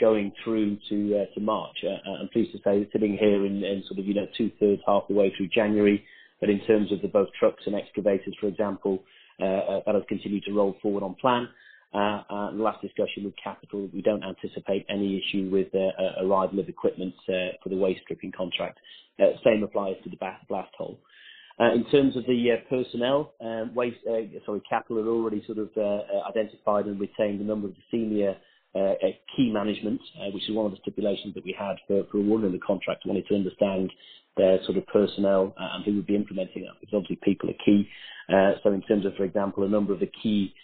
going 0.00 0.32
through 0.42 0.78
to 0.88 1.26
to 1.34 1.40
March. 1.40 1.84
I'm 1.84 2.28
pleased 2.32 2.52
to 2.52 2.58
say 2.64 2.88
sitting 2.94 3.18
here 3.18 3.44
in 3.44 3.62
in 3.62 3.84
sort 3.86 3.98
of 4.00 4.06
you 4.06 4.14
know 4.14 4.26
two-thirds, 4.38 4.80
half 4.86 5.06
the 5.08 5.14
way 5.14 5.30
through 5.36 5.48
January, 5.48 6.02
but 6.40 6.50
in 6.50 6.60
terms 6.66 6.90
of 6.92 7.02
the 7.02 7.08
both 7.08 7.28
trucks 7.38 7.62
and 7.66 7.74
excavators, 7.74 8.34
for 8.40 8.48
example, 8.48 9.02
uh, 9.40 9.44
uh, 9.44 9.80
that 9.86 9.94
has 9.94 10.04
continued 10.06 10.44
to 10.44 10.52
roll 10.52 10.76
forward 10.82 11.02
on 11.02 11.14
plan. 11.14 11.48
Uh, 11.94 12.50
the 12.52 12.62
Last 12.62 12.82
discussion 12.82 13.24
with 13.24 13.34
Capital, 13.42 13.88
we 13.92 14.02
don't 14.02 14.22
anticipate 14.22 14.84
any 14.90 15.16
issue 15.16 15.48
with 15.50 15.68
uh 15.74 16.24
arrival 16.24 16.60
of 16.60 16.68
equipment 16.68 17.14
for 17.26 17.68
the 17.68 17.76
waste 17.76 18.02
stripping 18.02 18.32
contract. 18.32 18.78
Same 19.44 19.62
applies 19.62 19.96
to 20.04 20.10
the 20.10 20.16
blast 20.16 20.74
hole. 20.76 20.98
In 21.58 21.84
terms 21.90 22.16
of 22.16 22.24
the 22.26 22.56
personnel, 22.68 23.32
um, 23.40 23.72
sorry, 24.46 24.62
Capital 24.68 24.98
had 24.98 25.08
already 25.08 25.42
sort 25.46 25.58
of 25.58 25.70
identified 26.28 26.86
and 26.86 27.00
retained 27.00 27.40
a 27.40 27.44
number 27.44 27.66
of 27.66 27.74
the 27.74 27.82
senior 27.90 28.36
key 29.36 29.50
management, 29.50 30.00
which 30.32 30.48
is 30.48 30.54
one 30.54 30.66
of 30.66 30.72
the 30.72 30.78
stipulations 30.82 31.34
that 31.34 31.44
we 31.44 31.56
had 31.58 31.76
for 31.88 32.04
awarding 32.14 32.52
the 32.52 32.58
contract. 32.58 33.04
Wanted 33.04 33.26
to 33.28 33.34
understand 33.34 33.90
their 34.36 34.62
sort 34.64 34.78
of 34.78 34.86
personnel 34.86 35.54
uh, 35.60 35.76
and 35.76 35.84
who 35.84 35.96
would 35.96 36.06
be 36.06 36.16
implementing 36.16 36.62
that, 36.62 36.74
because 36.80 36.94
obviously 36.94 37.18
people 37.22 37.50
are 37.50 37.64
key. 37.64 37.88
Uh, 38.28 38.52
so, 38.62 38.72
in 38.72 38.82
terms 38.82 39.04
of, 39.04 39.14
for 39.16 39.24
example, 39.24 39.64
a 39.64 39.68
number 39.68 39.92
of 39.92 40.00
the 40.00 40.10
key 40.22 40.54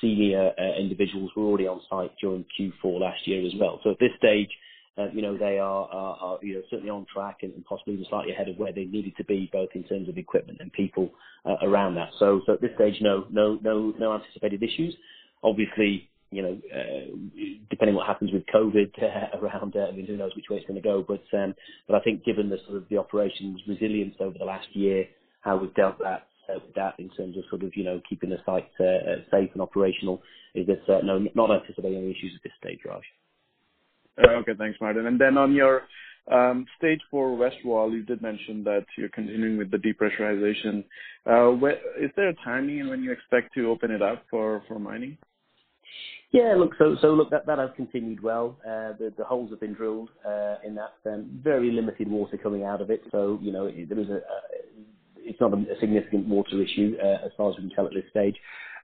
senior 0.00 0.52
uh, 0.58 0.78
individuals 0.78 1.30
were 1.36 1.44
already 1.44 1.66
on 1.66 1.80
site 1.88 2.12
during 2.20 2.44
Q4 2.58 3.00
last 3.00 3.26
year 3.26 3.44
as 3.46 3.52
well. 3.58 3.80
So 3.82 3.90
at 3.90 3.98
this 3.98 4.10
stage, 4.18 4.50
uh, 4.98 5.08
you 5.12 5.22
know, 5.22 5.36
they 5.36 5.58
are 5.58 6.38
you 6.42 6.54
know, 6.54 6.62
certainly 6.70 6.90
on 6.90 7.06
track 7.12 7.38
and 7.42 7.52
possibly 7.64 7.94
even 7.94 8.06
slightly 8.08 8.32
ahead 8.32 8.48
of 8.48 8.56
where 8.56 8.72
they 8.72 8.84
needed 8.84 9.16
to 9.16 9.24
be, 9.24 9.48
both 9.52 9.70
in 9.74 9.84
terms 9.84 10.08
of 10.08 10.16
equipment 10.18 10.58
and 10.60 10.72
people 10.72 11.10
around 11.62 11.94
that. 11.94 12.10
So, 12.18 12.42
so 12.46 12.54
at 12.54 12.60
this 12.60 12.70
stage, 12.76 12.96
no, 13.00 13.26
no, 13.30 13.58
no, 13.62 13.94
no 13.98 14.14
anticipated 14.14 14.62
issues. 14.62 14.94
Obviously, 15.42 16.08
Uh, 16.44 17.16
depending 17.70 17.94
what 17.94 18.06
happens 18.06 18.32
with 18.32 18.44
COVID 18.54 18.92
uh, 19.02 19.38
around, 19.38 19.76
uh, 19.76 19.86
I 19.86 19.92
mean, 19.92 20.06
who 20.06 20.16
knows 20.16 20.34
which 20.36 20.46
way 20.50 20.56
it's 20.58 20.66
going 20.66 20.80
to 20.80 20.86
go. 20.86 21.04
But 21.06 21.24
um, 21.36 21.54
but 21.86 21.96
I 21.96 22.00
think 22.00 22.24
given 22.24 22.48
the 22.48 22.58
sort 22.66 22.78
of 22.78 22.88
the 22.88 22.98
operations 22.98 23.60
resilience 23.66 24.14
over 24.20 24.36
the 24.38 24.44
last 24.44 24.68
year, 24.72 25.06
how 25.40 25.56
we've 25.56 25.74
dealt 25.74 25.98
that 26.00 26.28
uh, 26.48 26.58
with 26.64 26.74
that 26.74 26.94
in 26.98 27.08
terms 27.10 27.36
of 27.36 27.44
sort 27.50 27.62
of 27.62 27.72
you 27.76 27.84
know 27.84 28.00
keeping 28.08 28.30
the 28.30 28.38
site 28.44 28.68
safe 29.30 29.50
and 29.52 29.62
operational, 29.62 30.22
is 30.54 30.66
that 30.66 31.04
no, 31.04 31.24
not 31.34 31.50
anticipating 31.50 31.98
any 31.98 32.10
issues 32.10 32.32
at 32.34 32.42
this 32.42 32.52
stage, 32.60 32.80
Raj. 32.84 33.02
Okay. 34.18 34.52
Thanks, 34.56 34.80
Martin. 34.80 35.06
And 35.06 35.20
then 35.20 35.36
on 35.36 35.52
your 35.52 35.82
um, 36.30 36.66
Stage 36.78 37.00
4 37.10 37.36
West 37.36 37.56
wall, 37.64 37.92
you 37.92 38.02
did 38.02 38.22
mention 38.22 38.64
that 38.64 38.86
you're 38.96 39.08
continuing 39.10 39.58
with 39.58 39.70
the 39.70 39.76
depressurization. 39.76 40.78
Is 42.00 42.10
there 42.16 42.28
a 42.28 42.34
timing 42.44 42.78
in 42.78 42.88
when 42.88 43.02
you 43.02 43.12
expect 43.12 43.54
to 43.54 43.70
open 43.70 43.90
it 43.90 44.02
up 44.02 44.24
for, 44.30 44.62
for 44.66 44.78
mining? 44.78 45.18
Yeah, 46.32 46.54
look, 46.56 46.72
so 46.78 46.96
so 47.00 47.08
look, 47.14 47.30
that 47.30 47.46
that 47.46 47.58
has 47.58 47.70
continued 47.76 48.22
well. 48.22 48.58
Uh, 48.66 48.92
The 48.98 49.12
the 49.16 49.24
holes 49.24 49.50
have 49.50 49.60
been 49.60 49.74
drilled 49.74 50.10
uh, 50.26 50.56
in 50.66 50.74
that. 50.74 50.94
Um, 51.10 51.40
Very 51.42 51.70
limited 51.70 52.08
water 52.08 52.36
coming 52.36 52.64
out 52.64 52.80
of 52.80 52.90
it. 52.90 53.02
So 53.12 53.38
you 53.40 53.52
know 53.52 53.66
it, 53.66 53.88
there 53.88 53.98
is 53.98 54.08
a, 54.08 54.20
it's 55.16 55.40
not 55.40 55.52
a 55.52 55.56
a 55.56 55.78
significant 55.80 56.26
water 56.26 56.60
issue 56.60 56.96
uh, 57.02 57.24
as 57.26 57.32
far 57.36 57.50
as 57.50 57.56
we 57.56 57.68
can 57.68 57.76
tell 57.76 57.86
at 57.86 57.94
this 57.94 58.10
stage. 58.10 58.36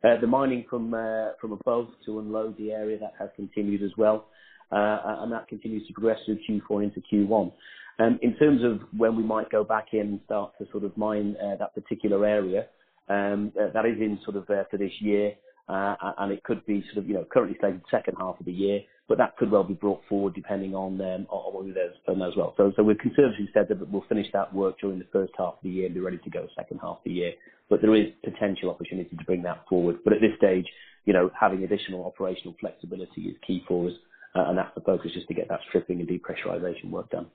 Uh, 0.05 0.17
The 0.21 0.27
mining 0.27 0.65
from 0.71 0.95
uh, 0.95 1.31
from 1.41 1.53
above 1.53 1.89
to 2.07 2.21
unload 2.21 2.57
the 2.59 2.71
area, 2.73 2.99
that 2.99 3.15
has 3.19 3.29
continued 3.37 3.83
as 3.83 3.93
well. 3.99 4.29
Uh, 4.71 5.19
and 5.21 5.31
that 5.33 5.47
continues 5.49 5.87
to 5.87 5.93
progress 5.93 6.19
through 6.25 6.39
Q4 6.49 6.85
into 6.85 7.03
Q1. 7.13 7.53
Um, 7.99 8.19
in 8.23 8.35
terms 8.37 8.65
of 8.65 8.81
when 8.97 9.17
we 9.17 9.23
might 9.23 9.51
go 9.51 9.63
back 9.65 9.89
in 9.93 10.01
and 10.01 10.21
start 10.25 10.53
to 10.59 10.67
sort 10.71 10.85
of 10.85 10.97
mine 10.97 11.37
uh, 11.45 11.57
that 11.57 11.75
particular 11.75 12.25
area, 12.25 12.69
um, 13.11 13.53
that 13.55 13.85
is 13.85 14.01
in 14.01 14.19
sort 14.25 14.37
of 14.37 14.49
uh, 14.49 14.65
for 14.71 14.79
this 14.79 14.93
year. 15.01 15.35
Uh, 15.69 15.95
it 16.31 16.43
could 16.45 16.65
be 16.67 16.85
sort 16.93 17.05
of 17.05 17.09
you 17.09 17.15
know, 17.15 17.25
currently 17.33 17.57
slated 17.61 17.81
second 17.91 18.17
half 18.19 18.39
of 18.39 18.47
the 18.47 18.53
year, 18.53 18.81
but 19.09 19.19
that 19.19 19.37
could 19.37 19.51
well 19.51 19.65
be 19.65 19.75
brought 19.75 20.01
forward 20.09 20.35
depending 20.35 20.75
on 20.75 20.99
when 20.99 21.75
there's 21.75 21.95
firm 22.05 22.23
as 22.23 22.35
well. 22.37 22.55
So, 22.57 22.73
so 22.77 22.83
we've 22.83 22.99
conservatively 22.99 23.49
said 23.55 23.69
that 23.69 23.89
we'll 23.91 24.05
finish 24.09 24.27
that 24.33 24.53
work 24.55 24.79
during 24.81 24.99
the 24.99 25.07
first 25.13 25.33
half 25.39 25.55
of 25.55 25.59
the 25.63 25.71
year 25.71 25.87
and 25.87 25.95
be 25.95 26.01
ready 26.01 26.19
to 26.19 26.31
go 26.31 26.47
second 26.57 26.79
half 26.79 26.99
of 26.99 27.05
the 27.05 27.13
year. 27.13 27.33
But 27.71 27.81
there 27.81 27.95
is 27.95 28.09
potential 28.25 28.71
opportunity 28.71 29.17
to 29.17 29.25
bring 29.25 29.43
that 29.43 29.65
forward. 29.69 29.99
But 30.05 30.13
at 30.15 30.21
this 30.21 30.37
stage, 30.37 30.67
you 31.05 31.13
know, 31.13 31.31
having 31.39 31.65
additional 31.65 32.05
operational 32.05 32.55
flexibility 32.61 33.23
is 33.23 33.37
key 33.47 33.65
for 33.67 33.89
us, 33.89 33.95
uh, 34.35 34.45
and 34.49 34.59
that's 34.59 34.75
the 34.75 34.81
focus, 34.81 35.13
just 35.15 35.29
to 35.29 35.35
get 35.35 35.49
that 35.49 35.61
stripping 35.69 36.01
and 36.01 36.09
depressurization 36.09 36.91
work 36.91 37.11
done. 37.11 37.27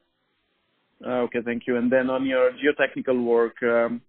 Okay, 1.05 1.39
thank 1.43 1.63
you. 1.67 1.77
And 1.77 1.91
then 1.91 2.10
on 2.10 2.25
your 2.25 2.51
geotechnical 2.51 3.24
work, 3.24 3.62
um, 3.63 4.01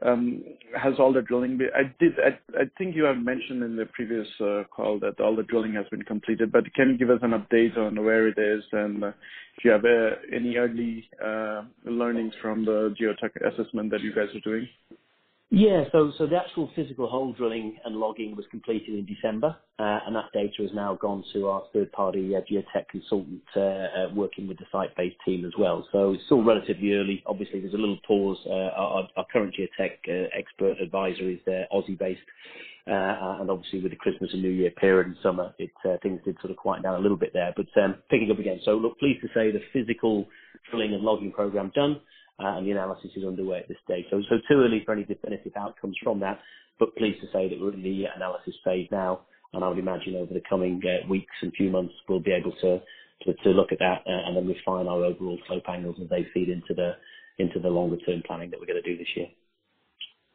Um, 0.00 0.44
has 0.80 0.94
all 1.00 1.12
the 1.12 1.22
drilling 1.22 1.58
I 1.74 1.92
did. 1.98 2.12
I 2.56 2.64
think 2.78 2.94
you 2.94 3.02
have 3.02 3.16
mentioned 3.16 3.64
in 3.64 3.74
the 3.74 3.86
previous 3.86 4.28
uh, 4.40 4.62
call 4.70 5.00
that 5.00 5.18
all 5.18 5.34
the 5.34 5.42
drilling 5.42 5.74
has 5.74 5.86
been 5.90 6.02
completed, 6.02 6.52
but 6.52 6.72
can 6.74 6.90
you 6.90 6.98
give 6.98 7.10
us 7.10 7.18
an 7.22 7.32
update 7.32 7.76
on 7.76 8.04
where 8.04 8.28
it 8.28 8.38
is 8.38 8.62
and 8.70 9.02
uh, 9.02 9.08
if 9.08 9.64
you 9.64 9.72
have 9.72 9.84
uh, 9.84 10.10
any 10.32 10.56
early 10.56 11.10
learnings 11.84 12.32
from 12.40 12.64
the 12.64 12.94
geotech 13.00 13.34
assessment 13.44 13.90
that 13.90 14.00
you 14.00 14.14
guys 14.14 14.28
are 14.36 14.40
doing? 14.40 14.68
Yeah. 15.50 15.84
So 15.92 16.12
so 16.18 16.26
the 16.26 16.36
actual 16.36 16.70
physical 16.76 17.08
hole 17.08 17.32
drilling 17.32 17.78
and 17.84 17.96
logging 17.96 18.36
was 18.36 18.46
completed 18.50 18.90
in 18.90 19.06
December. 19.06 19.56
uh, 19.78 20.00
And 20.06 20.14
that 20.16 20.26
data 20.34 20.62
has 20.62 20.72
now 20.74 20.96
gone 20.96 21.24
to 21.32 21.48
our 21.48 21.62
third-party 21.72 22.36
uh, 22.36 22.40
geotech 22.50 22.88
consultant, 22.90 23.42
uh, 23.56 23.60
uh, 23.60 24.10
working 24.14 24.48
with 24.48 24.58
the 24.58 24.66
site-based 24.72 25.16
team 25.24 25.44
as 25.46 25.52
well. 25.58 25.86
So 25.92 26.12
it's 26.14 26.24
still 26.26 26.42
relatively 26.42 26.92
early. 26.94 27.22
Obviously, 27.26 27.60
there's 27.60 27.74
a 27.74 27.78
little 27.78 27.98
pause. 28.06 28.38
Uh, 28.46 28.50
Our 29.16 29.26
current 29.32 29.54
geotech 29.54 29.92
uh, 30.08 30.28
expert 30.36 30.80
advisor 30.80 31.30
is 31.30 31.38
there 31.46 31.66
Aussie-based. 31.72 32.20
Uh, 32.86 33.38
and 33.40 33.50
obviously 33.50 33.80
with 33.82 33.92
the 33.92 33.96
Christmas 33.96 34.32
and 34.32 34.42
New 34.42 34.48
Year 34.50 34.70
period 34.70 35.08
and 35.08 35.16
summer, 35.22 35.54
it 35.58 35.70
uh, 35.84 35.98
things 36.02 36.20
did 36.24 36.36
sort 36.40 36.50
of 36.50 36.56
quiet 36.56 36.82
down 36.82 36.94
a 36.94 36.98
little 36.98 37.18
bit 37.18 37.32
there. 37.34 37.52
But 37.54 37.66
um, 37.82 37.96
picking 38.10 38.30
up 38.30 38.38
again. 38.38 38.60
So 38.64 38.76
look, 38.76 38.98
pleased 38.98 39.20
to 39.22 39.28
say 39.34 39.50
the 39.52 39.60
physical 39.74 40.26
drilling 40.70 40.94
and 40.94 41.02
logging 41.02 41.32
program 41.32 41.70
done, 41.74 42.00
and 42.38 42.66
the 42.66 42.70
analysis 42.70 43.10
is 43.16 43.24
underway 43.24 43.58
at 43.58 43.68
this 43.68 43.78
stage. 43.84 44.04
So, 44.10 44.22
so 44.28 44.36
too 44.48 44.60
early 44.60 44.82
for 44.84 44.92
any 44.92 45.04
definitive 45.04 45.52
outcomes 45.56 45.96
from 46.02 46.20
that, 46.20 46.40
but 46.78 46.96
pleased 46.96 47.20
to 47.20 47.26
say 47.32 47.48
that 47.48 47.60
we're 47.60 47.72
in 47.72 47.82
the 47.82 48.04
analysis 48.14 48.54
phase 48.64 48.88
now, 48.90 49.22
and 49.52 49.64
I 49.64 49.68
would 49.68 49.78
imagine 49.78 50.14
over 50.16 50.32
the 50.32 50.42
coming 50.48 50.80
uh, 50.84 51.06
weeks 51.08 51.34
and 51.42 51.52
few 51.52 51.70
months, 51.70 51.94
we'll 52.08 52.20
be 52.20 52.32
able 52.32 52.52
to 52.60 52.80
to 53.26 53.50
look 53.50 53.72
at 53.72 53.80
that 53.80 54.02
uh, 54.06 54.28
and 54.28 54.36
then 54.36 54.46
refine 54.46 54.86
our 54.86 55.04
overall 55.04 55.36
slope 55.48 55.64
angles 55.68 55.96
as 56.00 56.08
they 56.08 56.24
feed 56.32 56.48
into 56.48 56.72
the 56.72 56.92
into 57.38 57.58
the 57.58 57.68
longer-term 57.68 58.22
planning 58.26 58.50
that 58.50 58.60
we're 58.60 58.66
going 58.66 58.80
to 58.80 58.88
do 58.88 58.96
this 58.96 59.08
year. 59.16 59.26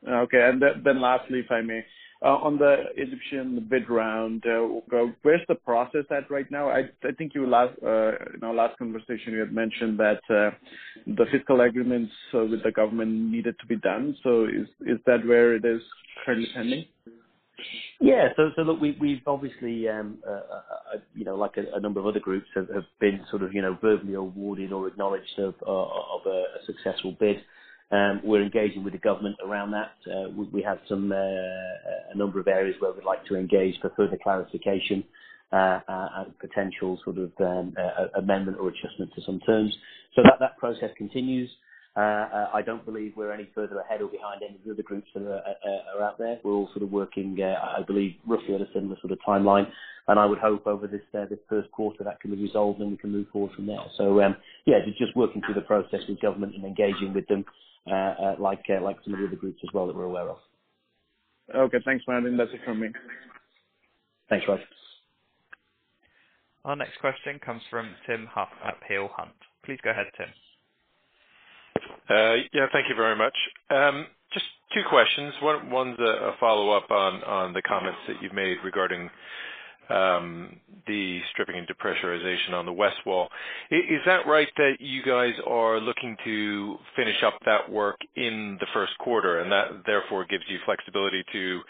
Okay. 0.08 0.42
And 0.42 0.60
th- 0.60 0.84
then 0.84 1.02
lastly, 1.02 1.40
if 1.40 1.52
I 1.52 1.62
may. 1.62 1.86
Uh, 2.24 2.38
on 2.38 2.58
the 2.58 2.86
Egyptian 2.96 3.68
bid 3.70 3.90
round, 3.90 4.46
uh, 4.46 5.06
where's 5.24 5.42
the 5.50 5.56
process 5.56 6.06
at 6.10 6.32
right 6.32 6.50
now? 6.50 6.70
I 6.70 6.90
I 7.04 7.12
think 7.18 7.36
you 7.36 7.46
last 7.46 7.74
uh, 7.84 8.12
in 8.34 8.44
our 8.44 8.54
last 8.54 8.78
conversation, 8.78 9.34
you 9.34 9.40
had 9.40 9.52
mentioned 9.52 10.00
that 10.00 10.22
the 10.30 11.26
fiscal 11.34 11.60
agreements 11.60 12.14
with 12.32 12.64
the 12.64 12.72
government 12.72 13.12
needed 13.12 13.56
to 13.60 13.66
be 13.68 13.76
done. 13.76 14.16
So 14.24 14.46
is 14.46 14.68
is 14.82 15.00
that 15.06 15.28
where 15.28 15.54
it 15.54 15.66
is 15.66 15.82
currently 16.24 16.48
pending? 16.56 16.86
Yeah. 18.00 18.30
So 18.38 18.52
so 18.56 18.62
look, 18.62 18.80
we 18.80 18.98
we've 19.02 19.28
obviously, 19.28 19.90
um 19.90 20.20
you 21.14 21.26
know 21.26 21.36
like 21.36 21.58
a 21.58 21.80
number 21.82 22.00
of 22.00 22.06
other 22.08 22.22
groups, 22.22 22.48
have 22.56 22.86
been 23.02 23.20
sort 23.32 23.44
of 23.44 23.54
you 23.54 23.62
know, 23.62 23.78
verbally 23.82 24.14
awarded 24.14 24.72
or 24.72 24.88
acknowledged 24.88 25.40
of 25.40 25.56
of 25.66 26.22
a 26.26 26.44
successful 26.66 27.18
bid. 27.20 27.44
We're 28.24 28.44
engaging 28.44 28.84
with 28.84 28.94
the 28.94 29.00
government 29.00 29.38
around 29.48 29.72
that. 29.72 29.94
Uh, 30.08 30.30
We 30.38 30.46
we, 30.58 30.62
have 30.64 30.80
some 30.90 31.12
uh, 31.12 32.14
a 32.14 32.18
number 32.18 32.40
of 32.40 32.48
areas 32.48 32.76
where 32.82 32.92
we'd 32.94 33.06
like 33.06 33.26
to 33.28 33.36
engage 33.36 33.76
for 33.82 33.90
further 33.98 34.18
clarification. 34.24 35.04
uh, 35.54 35.80
and 36.18 36.40
potential 36.40 37.00
sort 37.04 37.18
of 37.20 37.32
um, 37.40 37.76
amendment 38.18 38.58
or 38.60 38.70
adjustment 38.70 39.12
to 39.16 39.22
some 39.24 39.40
terms. 39.42 39.76
So 40.16 40.24
that 40.24 40.38
that 40.40 40.58
process 40.58 40.92
continues. 40.98 41.50
Uh, 41.96 42.00
uh, 42.00 42.50
I 42.54 42.64
don't 42.64 42.84
believe 42.86 43.14
we're 43.16 43.32
any 43.32 43.48
further 43.54 43.80
ahead 43.80 44.02
or 44.02 44.08
behind 44.08 44.42
any 44.42 44.56
of 44.56 44.64
the 44.66 44.72
other 44.72 44.82
groups 44.82 45.08
that 45.14 45.22
are 45.24 45.44
uh, 46.00 46.04
out 46.04 46.18
there. 46.18 46.40
We're 46.44 46.54
all 46.54 46.70
sort 46.74 46.82
of 46.82 46.92
working, 46.92 47.38
I 47.44 47.84
believe, 47.86 48.16
roughly 48.28 48.56
at 48.56 48.62
a 48.62 48.68
similar 48.74 48.98
sort 49.00 49.12
of 49.12 49.20
timeline. 49.28 49.70
And 50.08 50.20
I 50.20 50.26
would 50.26 50.40
hope 50.40 50.66
over 50.66 50.88
this 50.88 51.02
this 51.14 51.40
first 51.48 51.72
quarter 51.72 52.04
that 52.04 52.20
can 52.20 52.32
be 52.32 52.42
resolved, 52.42 52.82
and 52.82 52.92
we 52.92 52.98
can 52.98 53.12
move 53.12 53.28
forward 53.32 53.52
from 53.56 53.68
there. 53.68 53.78
So 53.98 54.22
um, 54.22 54.36
yeah, 54.66 54.80
just 54.98 55.16
working 55.16 55.42
through 55.46 55.54
the 55.54 55.62
process 55.62 56.02
with 56.10 56.20
government 56.20 56.56
and 56.56 56.66
engaging 56.66 57.14
with 57.14 57.28
them, 57.28 57.46
like 58.40 58.64
like 58.82 58.98
some 59.04 59.14
of 59.14 59.20
the 59.20 59.28
other 59.28 59.36
groups 59.36 59.60
as 59.64 59.70
well 59.74 59.88
that 59.88 59.96
we're 59.96 60.04
aware 60.04 60.30
of. 60.30 60.38
Okay. 61.56 61.78
Thanks, 61.86 62.04
Martin. 62.08 62.36
That's 62.36 62.52
it 62.54 62.62
from 62.66 62.80
me. 62.80 62.90
Thanks, 64.30 64.46
Raj. 64.48 64.60
Our 66.66 66.76
next 66.76 67.00
question 67.00 67.40
comes 67.40 67.62
from 67.70 67.90
Tim 68.08 68.26
Huff 68.26 68.50
at 68.66 68.76
Peel 68.88 69.10
Hunt. 69.16 69.36
Please 69.64 69.80
go 69.84 69.92
ahead, 69.92 70.08
Tim. 70.18 70.28
Uh, 72.10 72.36
yeah, 72.54 72.68
thank 72.72 72.90
you 72.90 72.96
very 72.96 73.16
much. 73.16 73.36
Um, 73.70 74.08
just 74.34 74.46
two 74.74 74.82
questions. 74.90 75.34
One's 75.42 76.00
a 76.00 76.32
follow-up 76.40 76.92
on 76.92 77.54
the 77.54 77.62
comments 77.62 78.00
that 78.08 78.22
you've 78.22 78.34
made 78.34 78.58
regarding 78.64 79.10
um, 79.90 80.56
the 80.88 81.20
stripping 81.32 81.56
and 81.58 81.68
depressurization 81.68 82.54
on 82.54 82.66
the 82.66 82.74
west 82.74 82.98
wall. 83.06 83.30
Is 83.70 84.02
that 84.06 84.26
right 84.28 84.48
that 84.58 84.78
you 84.80 85.04
guys 85.04 85.34
are 85.46 85.80
looking 85.80 86.18
to 86.24 86.78
finish 86.96 87.22
up 87.24 87.36
that 87.46 87.70
work 87.70 87.98
in 88.16 88.58
the 88.60 88.68
first 88.74 88.98
quarter, 89.00 89.40
and 89.40 89.52
that 89.52 89.84
therefore 89.86 90.26
gives 90.26 90.44
you 90.48 90.60
flexibility 90.66 91.24
to 91.32 91.62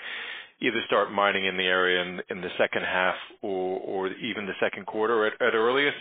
either 0.62 0.81
start 0.86 1.12
mining 1.12 1.45
in 1.45 1.57
the 1.57 1.63
area 1.63 2.01
in 2.29 2.41
the 2.41 2.50
second 2.57 2.83
half 2.83 3.15
or 3.41 4.07
even 4.13 4.45
the 4.45 4.53
second 4.60 4.86
quarter 4.86 5.25
at 5.25 5.33
earliest? 5.53 5.98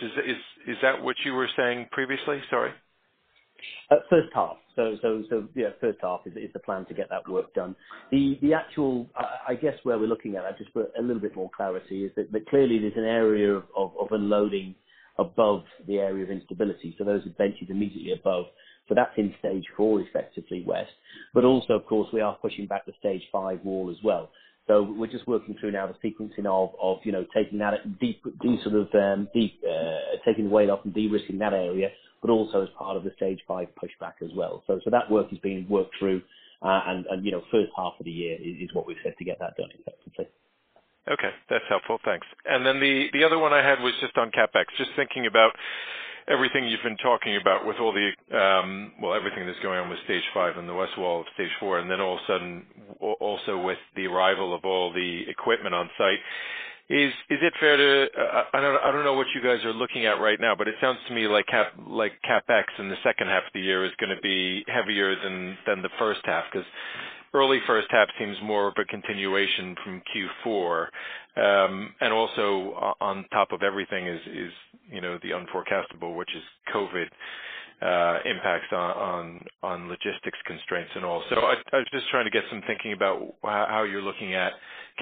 Is 0.67 0.77
that 0.81 1.01
what 1.01 1.15
you 1.25 1.33
were 1.33 1.49
saying 1.57 1.87
previously? 1.91 2.41
Sorry. 2.49 2.71
First 4.09 4.29
half. 4.33 4.57
So 4.75 4.97
so 5.01 5.23
so 5.29 5.47
yeah, 5.55 5.69
first 5.79 5.99
half 6.01 6.21
is 6.25 6.33
is 6.35 6.51
the 6.53 6.59
plan 6.59 6.85
to 6.85 6.93
get 6.93 7.09
that 7.09 7.27
work 7.29 7.53
done. 7.53 7.75
The 8.11 8.37
the 8.41 8.53
actual, 8.53 9.09
I 9.47 9.55
guess 9.55 9.75
where 9.83 9.99
we're 9.99 10.07
looking 10.07 10.35
at, 10.35 10.45
I 10.45 10.51
just 10.57 10.71
for 10.71 10.87
a 10.97 11.01
little 11.01 11.21
bit 11.21 11.35
more 11.35 11.49
clarity, 11.55 12.05
is 12.05 12.11
that 12.15 12.31
that 12.31 12.47
clearly 12.47 12.79
there's 12.79 12.97
an 12.97 13.05
area 13.05 13.55
of 13.75 13.91
unloading 14.11 14.75
above 15.17 15.63
the 15.87 15.97
area 15.99 16.23
of 16.23 16.31
instability. 16.31 16.95
So 16.97 17.03
those 17.03 17.25
are 17.25 17.29
benches 17.31 17.67
immediately 17.69 18.13
above. 18.13 18.45
So 18.89 18.95
that's 18.95 19.13
in 19.17 19.33
stage 19.39 19.63
4, 19.77 20.01
effectively 20.01 20.63
west. 20.65 20.91
But 21.33 21.45
also, 21.45 21.73
of 21.73 21.85
course, 21.85 22.09
we 22.11 22.21
are 22.21 22.35
pushing 22.41 22.65
back 22.67 22.85
the 22.85 22.93
stage 22.99 23.21
5 23.31 23.63
wall 23.63 23.89
as 23.91 24.03
well. 24.03 24.31
So 24.67 24.81
we're 24.83 25.07
just 25.07 25.27
working 25.27 25.55
through 25.59 25.71
now 25.71 25.87
the 25.87 26.09
sequencing 26.09 26.45
of 26.45 26.71
of 26.81 26.99
you 27.03 27.11
know, 27.11 27.25
taking 27.33 27.59
that 27.59 27.99
deep, 27.99 28.21
deep 28.41 28.61
sort 28.63 28.75
of, 28.75 28.87
um, 28.95 29.27
deep, 29.33 29.53
uh, 29.69 30.17
taking 30.25 30.45
the 30.45 30.49
weight 30.49 30.69
off 30.69 30.79
and 30.85 30.93
de-risking 30.93 31.37
that 31.39 31.53
area, 31.53 31.89
but 32.23 32.31
also 32.31 32.63
as 32.63 32.69
part 32.79 32.95
of 32.97 33.03
the 33.03 33.11
stage 33.17 33.39
5 33.47 33.67
pushback 33.75 34.23
as 34.23 34.31
well. 34.35 34.63
So, 34.65 34.79
so 34.83 34.89
that 34.89 35.11
work 35.11 35.27
is 35.33 35.39
being 35.39 35.67
worked 35.69 35.95
through, 35.99 36.21
and 36.61 37.05
and, 37.11 37.25
you 37.25 37.31
know, 37.31 37.43
first 37.51 37.71
half 37.75 37.93
of 37.99 38.05
the 38.05 38.11
year 38.11 38.37
is 38.41 38.73
what 38.73 38.87
we've 38.87 38.97
said 39.03 39.13
to 39.19 39.25
get 39.25 39.37
that 39.39 39.57
done 39.57 39.69
effectively. 39.77 40.27
Okay. 41.11 41.31
That's 41.49 41.65
helpful. 41.67 41.99
Thanks. 42.05 42.25
And 42.45 42.65
then 42.65 42.79
the 42.79 43.07
the 43.11 43.23
other 43.25 43.37
one 43.37 43.51
I 43.51 43.61
had 43.61 43.81
was 43.81 43.93
just 43.99 44.17
on 44.17 44.31
CapEx. 44.31 44.65
Just 44.77 44.91
thinking 44.95 45.27
about 45.27 45.51
everything 46.27 46.67
you've 46.67 46.83
been 46.83 46.97
talking 46.97 47.35
about 47.35 47.65
with 47.65 47.77
all 47.81 47.91
the, 47.91 48.37
um, 48.37 48.93
well, 49.01 49.13
everything 49.13 49.45
that's 49.45 49.59
going 49.59 49.77
on 49.77 49.89
with 49.89 49.99
stage 50.05 50.23
5 50.33 50.55
and 50.57 50.69
the 50.69 50.73
west 50.73 50.97
wall 50.97 51.19
of 51.19 51.27
stage 51.33 51.51
4, 51.59 51.79
and 51.79 51.91
then 51.91 51.99
all 51.99 52.15
of 52.15 52.21
a 52.23 52.27
sudden, 52.27 52.65
also 53.19 53.59
with 53.59 53.77
the 53.97 54.07
arrival 54.07 54.55
of 54.55 54.63
all 54.63 54.93
the 54.93 55.23
equipment 55.27 55.75
on 55.75 55.89
site. 55.97 56.19
Uh, 56.89 56.93
I 56.93 58.43
I 58.53 58.61
don't 58.61 58.83
I 58.83 58.91
don't 58.91 59.03
know 59.05 59.13
what 59.13 59.27
you 59.33 59.41
guys 59.41 59.63
are 59.65 59.73
looking 59.73 60.05
at 60.05 60.19
right 60.19 60.39
now, 60.39 60.53
but 60.55 60.67
it 60.67 60.75
sounds 60.81 60.99
to 61.07 61.13
me 61.13 61.27
like 61.27 61.47
Cap 61.47 61.73
like 61.87 62.13
CapEx 62.29 62.65
in 62.79 62.89
the 62.89 62.97
second 63.03 63.27
half 63.27 63.43
of 63.45 63.53
the 63.53 63.61
year 63.61 63.85
is 63.85 63.91
going 63.99 64.15
to 64.15 64.21
be 64.21 64.63
heavier 64.67 65.15
than 65.23 65.57
than 65.65 65.81
the 65.81 65.89
first 65.97 66.21
half, 66.25 66.43
because 66.51 66.67
early 67.33 67.59
first 67.65 67.87
half 67.89 68.07
seems 68.19 68.37
more 68.43 68.67
of 68.67 68.75
a 68.77 68.85
continuation 68.85 69.75
from 69.83 70.01
Q4. 70.45 70.87
Um, 71.35 71.95
and 72.01 72.13
Also 72.13 72.73
uh, 72.73 72.93
on 73.03 73.25
top 73.31 73.51
of 73.51 73.63
everything 73.63 74.07
is, 74.07 74.21
is 74.27 74.51
you 74.91 75.01
know, 75.01 75.17
the 75.23 75.29
unforecastable, 75.31 76.15
which 76.15 76.29
is 76.35 76.43
COVID 76.73 77.07
Uh, 77.83 78.19
impacts 78.23 78.71
on 78.71 79.43
on 79.61 79.89
logistics 79.89 80.39
constraints 80.47 80.91
and 80.95 81.03
all. 81.03 81.21
So 81.29 81.35
I 81.35 81.55
I 81.73 81.77
was 81.79 81.87
just 81.91 82.07
trying 82.11 82.23
to 82.23 82.31
get 82.31 82.43
some 82.49 82.61
thinking 82.65 82.93
about 82.93 83.35
how 83.43 83.83
you're 83.83 84.01
looking 84.01 84.35
at 84.35 84.53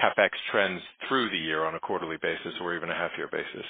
CapEx 0.02 0.30
trends 0.52 0.82
through 1.08 1.30
the 1.30 1.38
year 1.38 1.64
on 1.64 1.76
a 1.76 1.80
quarterly 1.80 2.18
basis 2.18 2.56
or 2.60 2.76
even 2.76 2.90
a 2.90 2.96
half-year 2.96 3.30
basis. 3.32 3.68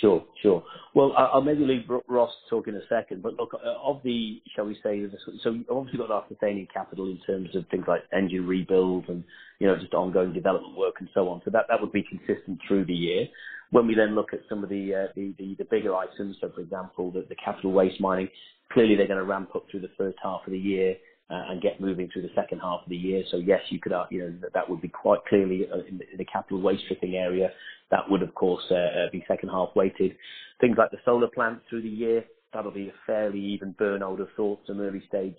Sure. 0.00 0.24
Sure. 0.40 0.62
Well, 0.94 1.12
I'll 1.16 1.42
maybe 1.42 1.64
leave 1.64 1.82
Ross 2.08 2.30
talk 2.48 2.68
in 2.68 2.76
a 2.76 2.86
second. 2.88 3.22
but 3.22 3.34
Look, 3.34 3.52
of 3.64 4.00
the, 4.04 4.40
shall 4.54 4.66
we 4.66 4.76
say, 4.82 5.04
so 5.42 5.58
obviously 5.68 5.98
got 5.98 6.10
our 6.10 6.24
sustaining 6.28 6.68
capital 6.72 7.06
in 7.06 7.18
terms 7.26 7.54
of 7.56 7.66
things 7.68 7.84
like 7.88 8.02
engine 8.12 8.46
rebuilds 8.46 9.08
and 9.08 9.24
you 9.58 9.66
know, 9.66 9.76
just 9.76 9.92
ongoing 9.92 10.32
development 10.32 10.76
work 10.76 10.96
and 11.00 11.08
so 11.12 11.28
on. 11.28 11.42
So 11.44 11.50
that 11.50 11.66
that 11.68 11.80
would 11.80 11.92
be 11.92 12.04
consistent 12.04 12.60
through 12.66 12.86
the 12.86 12.94
year. 12.94 13.26
When 13.72 13.86
we 13.86 13.94
then 13.94 14.14
look 14.14 14.32
at 14.32 14.40
some 14.48 14.64
of 14.64 14.70
the 14.70 14.94
uh 14.94 15.12
the 15.14 15.34
the 15.38 15.54
the 15.58 15.64
bigger 15.64 15.94
items, 15.94 16.36
so 16.40 16.50
for 16.54 16.60
example, 16.60 17.10
the 17.10 17.26
the 17.28 17.36
capital 17.36 17.72
waste 17.72 18.00
mining, 18.00 18.28
clearly 18.72 18.96
they're 18.96 19.06
going 19.06 19.18
to 19.18 19.24
ramp 19.24 19.50
up 19.54 19.66
through 19.70 19.80
the 19.80 19.90
first 19.98 20.16
half 20.22 20.40
of 20.46 20.52
the 20.52 20.58
year 20.58 20.96
Uh, 21.30 21.44
and 21.50 21.62
get 21.62 21.80
moving 21.80 22.08
through 22.12 22.22
the 22.22 22.34
second 22.34 22.58
half 22.58 22.80
of 22.82 22.88
the 22.88 22.96
year. 22.96 23.22
So 23.30 23.36
yes, 23.36 23.60
you 23.68 23.78
could 23.78 23.92
argue, 23.92 24.18
you 24.18 24.30
know, 24.30 24.48
that 24.52 24.68
would 24.68 24.80
be 24.80 24.88
quite 24.88 25.24
clearly 25.28 25.64
uh, 25.72 25.78
in 25.88 26.00
the 26.18 26.24
capital 26.24 26.60
waste 26.60 26.82
stripping 26.86 27.14
area. 27.14 27.52
That 27.92 28.10
would, 28.10 28.22
of 28.22 28.34
course, 28.34 28.64
be 29.12 29.24
second 29.28 29.50
half 29.50 29.68
weighted. 29.76 30.16
Things 30.60 30.76
like 30.76 30.90
the 30.90 30.98
solar 31.04 31.28
plant 31.28 31.60
through 31.68 31.82
the 31.82 31.88
year, 31.88 32.24
that'll 32.52 32.72
be 32.72 32.88
a 32.88 32.92
fairly 33.06 33.38
even 33.38 33.76
burn, 33.78 34.02
I 34.02 34.08
would 34.08 34.18
have 34.18 34.34
thought. 34.36 34.58
Some 34.66 34.80
early 34.80 35.02
stage 35.06 35.36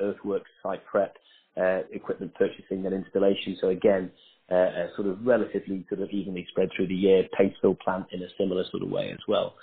earthworks, 0.00 0.50
site 0.64 0.84
prep, 0.84 1.16
equipment 1.92 2.34
purchasing 2.34 2.84
and 2.86 2.92
installation. 2.92 3.56
So 3.60 3.68
again, 3.68 4.10
sort 4.96 5.06
of 5.06 5.24
relatively 5.24 5.86
sort 5.88 6.00
of 6.00 6.10
evenly 6.10 6.44
spread 6.50 6.70
through 6.74 6.88
the 6.88 6.94
year. 6.94 7.28
Paste 7.38 7.54
fill 7.62 7.76
plant 7.76 8.06
in 8.10 8.20
a 8.22 8.28
similar 8.36 8.64
sort 8.72 8.82
of 8.82 8.90
way 8.90 9.12
as 9.12 9.20
well. 9.28 9.54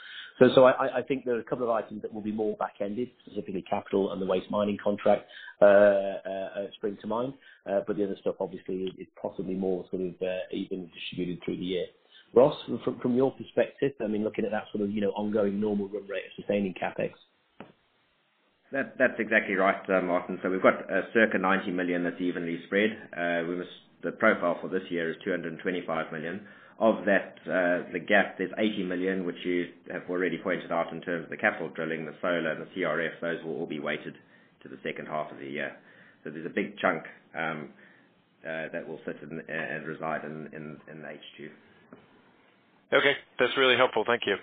I 0.65 0.99
I 0.99 1.01
think 1.01 1.25
there 1.25 1.35
are 1.35 1.39
a 1.39 1.43
couple 1.43 1.65
of 1.65 1.71
items 1.71 2.01
that 2.03 2.13
will 2.13 2.21
be 2.21 2.31
more 2.31 2.55
back-ended, 2.57 3.09
specifically 3.25 3.63
capital 3.67 4.11
and 4.11 4.21
the 4.21 4.25
waste 4.25 4.49
mining 4.51 4.77
contract 4.81 5.25
uh, 5.61 5.65
uh, 5.65 5.69
uh, 6.25 6.67
spring 6.75 6.97
to 7.01 7.07
mind. 7.07 7.33
Uh, 7.69 7.81
but 7.87 7.97
the 7.97 8.03
other 8.03 8.15
stuff 8.21 8.35
obviously 8.39 8.93
is 8.97 9.07
possibly 9.21 9.55
more 9.55 9.85
sort 9.89 10.03
of 10.03 10.13
even 10.51 10.89
distributed 10.93 11.43
through 11.43 11.57
the 11.57 11.65
year. 11.65 11.85
Ross, 12.33 12.55
from 13.01 13.15
your 13.15 13.31
perspective, 13.31 13.93
I 14.03 14.07
mean, 14.07 14.23
looking 14.23 14.45
at 14.45 14.51
that 14.51 14.65
sort 14.71 14.83
of 14.83 14.91
you 14.91 15.01
know 15.01 15.11
ongoing 15.11 15.59
normal 15.59 15.87
run 15.87 16.03
rate 16.07 16.25
of 16.25 16.31
sustaining 16.35 16.73
CapEx. 16.73 17.11
That's 18.71 19.17
exactly 19.17 19.55
right, 19.55 19.81
Martin. 20.03 20.39
So 20.43 20.49
we've 20.49 20.61
got 20.61 20.75
circa 21.13 21.37
90 21.37 21.71
million 21.71 22.03
that's 22.03 22.19
evenly 22.19 22.59
spread. 22.65 22.91
Uh, 23.15 23.47
we 23.47 23.55
must, 23.55 23.69
the 24.03 24.11
profile 24.11 24.57
for 24.61 24.67
this 24.67 24.83
year 24.89 25.09
is 25.09 25.15
$225 25.25 26.11
million. 26.11 26.45
Of 26.79 27.05
that, 27.05 27.39
uh, 27.45 27.91
the 27.91 27.99
gap, 27.99 28.37
there's 28.37 28.51
80 28.55 28.83
million, 28.83 29.25
which 29.25 29.37
you 29.43 29.65
have 29.91 30.03
already 30.09 30.37
pointed 30.37 30.71
out 30.71 30.93
in 30.93 31.01
terms 31.01 31.23
of 31.23 31.31
the 31.31 31.37
capital 31.37 31.69
drilling, 31.69 32.05
the 32.05 32.13
solar 32.21 32.51
and 32.51 32.61
the 32.61 32.67
CRF, 32.75 33.19
those 33.19 33.43
will 33.43 33.55
all 33.55 33.65
be 33.65 33.79
weighted 33.79 34.13
to 34.61 34.69
the 34.69 34.77
second 34.83 35.07
half 35.07 35.31
of 35.31 35.39
the 35.39 35.47
year. 35.47 35.75
So 36.23 36.29
there's 36.29 36.45
a 36.45 36.53
big 36.53 36.77
chunk 36.77 37.03
um, 37.35 37.69
uh, 38.43 38.69
that 38.71 38.87
will 38.87 38.99
sit 39.05 39.15
uh, 39.23 39.51
and 39.51 39.87
reside 39.87 40.23
in 40.23 40.77
the 40.87 41.07
H2. 41.07 41.49
Okay. 42.93 43.13
That's 43.39 43.57
really 43.57 43.75
helpful. 43.75 44.03
Thank 44.05 44.21
you. 44.27 44.35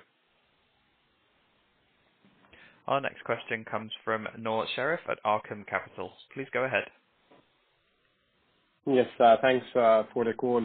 Our 2.86 3.00
next 3.00 3.24
question 3.24 3.64
comes 3.64 3.92
from 4.04 4.26
Nour 4.38 4.66
Sherif 4.76 4.98
at 5.08 5.22
Arqaam 5.24 5.66
Capital. 5.66 6.12
Please 6.34 6.48
go 6.52 6.64
ahead. 6.64 6.84
Yes. 8.86 9.06
Thanks 9.40 9.64
for 9.72 10.24
the 10.24 10.32
call. 10.34 10.60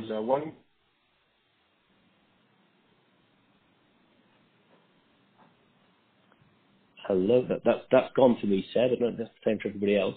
Hello? 7.09 7.43
That's 7.65 8.13
gone 8.15 8.37
for 8.39 8.45
me, 8.45 8.63
Seb. 8.71 8.83
I 8.83 8.87
don't 8.89 9.01
know 9.01 9.07
if 9.07 9.17
that's 9.17 9.29
the 9.43 9.49
same 9.49 9.57
for 9.59 9.69
everybody 9.69 9.97
else. 9.97 10.15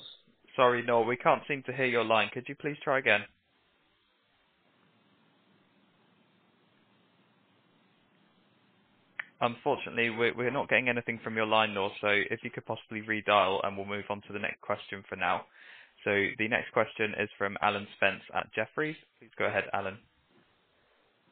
Sorry, 0.54 0.82
Nour, 0.82 1.06
we 1.06 1.16
can't 1.16 1.40
seem 1.48 1.62
to 1.62 1.72
hear 1.72 1.86
your 1.86 2.04
line. 2.04 2.28
Could 2.34 2.44
you 2.50 2.54
please 2.54 2.76
try 2.84 2.98
again? 2.98 3.22
Unfortunately, 9.40 10.10
we're 10.10 10.50
not 10.50 10.68
getting 10.68 10.90
anything 10.90 11.18
from 11.24 11.34
your 11.34 11.46
line, 11.46 11.72
Nour, 11.72 11.90
so 12.02 12.08
if 12.08 12.40
you 12.44 12.50
could 12.50 12.66
possibly 12.66 13.00
redial 13.00 13.66
and 13.66 13.74
we'll 13.74 13.86
move 13.86 14.04
on 14.10 14.20
to 14.26 14.34
the 14.34 14.38
next 14.38 14.60
question 14.60 15.02
for 15.08 15.16
now. 15.16 15.46
So 16.04 16.10
the 16.38 16.46
next 16.46 16.72
question 16.72 17.14
is 17.18 17.30
from 17.38 17.56
Alan 17.62 17.86
Spence 17.96 18.22
at 18.34 18.52
Jefferies. 18.54 18.96
Please 19.18 19.30
go 19.38 19.46
ahead, 19.46 19.64
Alan. 19.72 19.96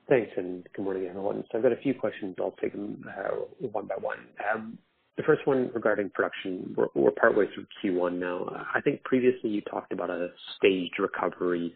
Thanks, 0.08 0.30
and 0.38 0.66
good 0.74 0.84
morning, 0.86 1.06
everyone. 1.06 1.44
So 1.52 1.58
I've 1.58 1.62
got 1.62 1.72
a 1.72 1.76
few 1.76 1.92
questions. 1.92 2.36
I'll 2.40 2.56
take 2.62 2.72
them 2.72 3.04
uh, 3.06 3.36
one 3.70 3.86
by 3.86 3.96
one. 4.00 4.18
Um, 4.52 4.78
The 5.16 5.22
first 5.24 5.46
one 5.46 5.70
regarding 5.74 6.10
production. 6.10 6.74
We're 6.94 7.10
partway 7.10 7.46
through 7.54 7.66
Q1 7.82 8.18
now. 8.18 8.66
I 8.74 8.80
think 8.80 9.02
previously 9.04 9.50
you 9.50 9.60
talked 9.62 9.92
about 9.92 10.10
a 10.10 10.28
staged 10.56 10.98
recovery 10.98 11.74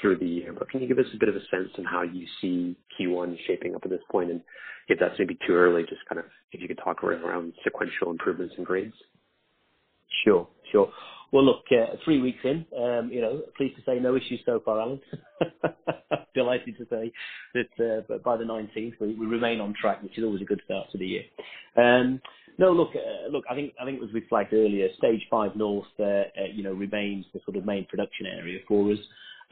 through 0.00 0.18
the 0.18 0.26
year. 0.26 0.52
But 0.52 0.70
can 0.70 0.80
you 0.80 0.88
give 0.88 0.98
us 0.98 1.06
a 1.14 1.18
bit 1.18 1.28
of 1.28 1.36
a 1.36 1.40
sense 1.50 1.70
on 1.78 1.84
how 1.84 2.02
you 2.02 2.26
see 2.40 2.76
Q1 2.98 3.36
shaping 3.46 3.74
up 3.74 3.82
at 3.84 3.90
this 3.90 4.02
point? 4.10 4.30
And 4.30 4.40
if 4.88 4.98
that's 4.98 5.14
maybe 5.18 5.38
too 5.46 5.54
early, 5.54 5.82
just 5.82 6.04
kind 6.08 6.18
of 6.18 6.24
if 6.52 6.60
you 6.60 6.68
could 6.68 6.80
talk 6.82 7.02
around 7.04 7.52
sequential 7.64 8.10
improvements 8.10 8.54
in 8.58 8.64
grades. 8.64 8.94
Sure, 10.24 10.46
sure. 10.70 10.92
Well, 11.32 11.44
look, 11.44 11.64
uh, 11.72 11.96
three 12.04 12.20
weeks 12.20 12.40
in, 12.44 12.66
um, 12.78 13.08
you 13.10 13.22
know, 13.22 13.40
pleased 13.56 13.76
to 13.76 13.82
say 13.86 13.98
no 13.98 14.14
issues 14.16 14.40
so 14.44 14.60
far, 14.62 14.80
Alan. 14.80 15.00
Delighted 16.34 16.76
to 16.76 16.86
say 16.90 17.10
that 17.54 18.04
uh, 18.10 18.18
by 18.18 18.36
the 18.36 18.44
19th 18.44 19.00
we, 19.00 19.14
we, 19.14 19.26
remain 19.26 19.58
on 19.60 19.74
track, 19.80 20.02
which 20.02 20.18
is 20.18 20.24
always 20.24 20.42
a 20.42 20.44
good 20.44 20.60
start 20.66 20.88
to 20.92 20.98
the 20.98 21.06
year. 21.06 21.22
Um, 21.76 22.20
no, 22.58 22.72
look, 22.72 22.90
uh, 22.96 23.30
look. 23.30 23.44
I 23.50 23.54
think 23.54 23.74
I 23.80 23.84
think 23.84 24.02
as 24.02 24.12
we 24.12 24.22
flagged 24.28 24.52
earlier, 24.54 24.88
Stage 24.98 25.26
Five 25.30 25.56
North, 25.56 25.86
uh, 25.98 26.04
uh, 26.04 26.24
you 26.52 26.62
know, 26.62 26.72
remains 26.72 27.26
the 27.34 27.40
sort 27.44 27.56
of 27.56 27.66
main 27.66 27.86
production 27.86 28.26
area 28.26 28.60
for 28.68 28.92
us. 28.92 28.98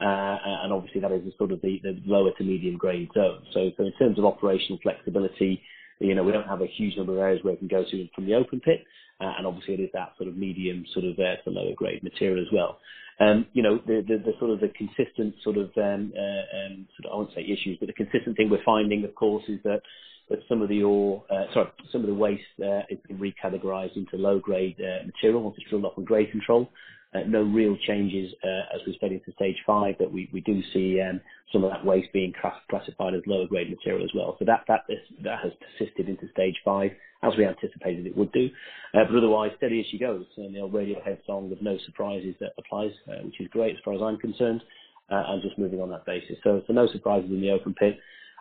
Uh, 0.01 0.37
and 0.63 0.73
obviously 0.73 0.99
that 1.01 1.11
is 1.11 1.23
the 1.23 1.33
sort 1.37 1.51
of 1.51 1.61
the, 1.61 1.79
the 1.83 2.01
lower 2.05 2.31
to 2.37 2.43
medium 2.43 2.77
grade 2.77 3.09
zone. 3.13 3.43
So, 3.53 3.71
so 3.77 3.83
in 3.85 3.93
terms 3.99 4.17
of 4.17 4.25
operational 4.25 4.79
flexibility, 4.81 5.61
you 5.99 6.15
know, 6.15 6.23
we 6.23 6.31
don't 6.31 6.47
have 6.47 6.61
a 6.61 6.67
huge 6.67 6.97
number 6.97 7.13
of 7.13 7.19
areas 7.19 7.43
where 7.43 7.53
we 7.53 7.59
can 7.59 7.67
go 7.67 7.83
to 7.83 8.07
from 8.15 8.25
the 8.25 8.33
open 8.33 8.59
pit, 8.61 8.83
uh, 9.21 9.33
and 9.37 9.45
obviously 9.45 9.75
it 9.75 9.79
is 9.81 9.89
that 9.93 10.13
sort 10.17 10.27
of 10.27 10.35
medium 10.37 10.85
sort 10.93 11.05
of 11.05 11.19
uh, 11.19 11.37
to 11.43 11.51
lower 11.51 11.75
grade 11.75 12.03
material 12.03 12.41
as 12.41 12.51
well. 12.51 12.79
Um, 13.19 13.45
you 13.53 13.61
know, 13.61 13.77
the, 13.85 14.03
the, 14.07 14.17
the, 14.17 14.33
sort 14.39 14.51
of 14.51 14.61
the 14.61 14.69
consistent 14.69 15.35
sort 15.43 15.57
of, 15.57 15.69
um, 15.77 16.11
uh, 16.17 16.57
um, 16.57 16.87
sort 16.97 17.05
of, 17.05 17.11
I 17.13 17.15
won't 17.17 17.29
say 17.35 17.43
issues, 17.43 17.77
but 17.79 17.87
the 17.87 17.93
consistent 17.93 18.35
thing 18.35 18.49
we're 18.49 18.63
finding, 18.65 19.03
of 19.05 19.13
course, 19.13 19.43
is 19.47 19.59
that, 19.63 19.81
that 20.29 20.39
some 20.47 20.61
of 20.61 20.69
the 20.69 20.83
ore, 20.83 21.23
uh, 21.29 21.45
sorry, 21.53 21.69
some 21.91 22.01
of 22.01 22.07
the 22.07 22.13
waste 22.13 22.41
uh, 22.63 22.81
has 22.89 22.99
been 23.07 23.17
recategorized 23.17 23.95
into 23.95 24.17
low 24.17 24.39
grade 24.39 24.77
uh, 24.79 25.05
material 25.05 25.43
once 25.43 25.55
it's 25.57 25.69
drilled 25.69 25.85
off 25.85 25.97
on 25.97 26.03
grade 26.03 26.31
control. 26.31 26.69
Uh, 27.13 27.19
no 27.27 27.43
real 27.43 27.75
changes 27.85 28.33
uh, 28.41 28.73
as 28.73 28.79
we 28.87 28.93
spread 28.93 29.11
into 29.11 29.33
stage 29.33 29.57
five, 29.67 29.95
but 29.99 30.13
we, 30.13 30.29
we 30.31 30.39
do 30.41 30.61
see 30.73 31.01
um, 31.01 31.19
some 31.51 31.61
of 31.61 31.69
that 31.69 31.83
waste 31.85 32.07
being 32.13 32.33
classified 32.69 33.13
as 33.13 33.21
lower 33.27 33.45
grade 33.45 33.69
material 33.69 34.01
as 34.01 34.11
well. 34.15 34.37
So 34.39 34.45
that 34.45 34.63
that 34.69 34.85
is, 34.87 34.99
that 35.21 35.39
has 35.43 35.51
persisted 35.59 36.07
into 36.07 36.31
stage 36.31 36.55
five 36.63 36.91
as 37.21 37.33
we 37.37 37.45
anticipated 37.45 38.05
it 38.05 38.15
would 38.15 38.31
do. 38.31 38.49
Uh, 38.93 39.03
but 39.09 39.17
otherwise, 39.17 39.51
steady 39.57 39.81
as 39.81 39.85
she 39.91 39.97
goes. 39.97 40.25
And 40.37 40.55
the 40.55 40.61
old 40.61 40.73
Radiohead 40.73 41.25
song 41.25 41.49
with 41.49 41.61
no 41.61 41.77
surprises 41.85 42.33
that 42.39 42.53
applies, 42.57 42.91
uh, 43.09 43.23
which 43.23 43.39
is 43.41 43.47
great 43.49 43.75
as 43.75 43.81
far 43.83 43.93
as 43.93 44.01
I'm 44.01 44.17
concerned. 44.17 44.63
Uh, 45.09 45.23
and 45.27 45.41
just 45.41 45.59
moving 45.59 45.81
on 45.81 45.89
that 45.89 46.05
basis. 46.05 46.37
So, 46.41 46.63
no 46.69 46.87
surprises 46.87 47.29
in 47.29 47.41
the 47.41 47.51
open 47.51 47.73
pit. 47.73 47.99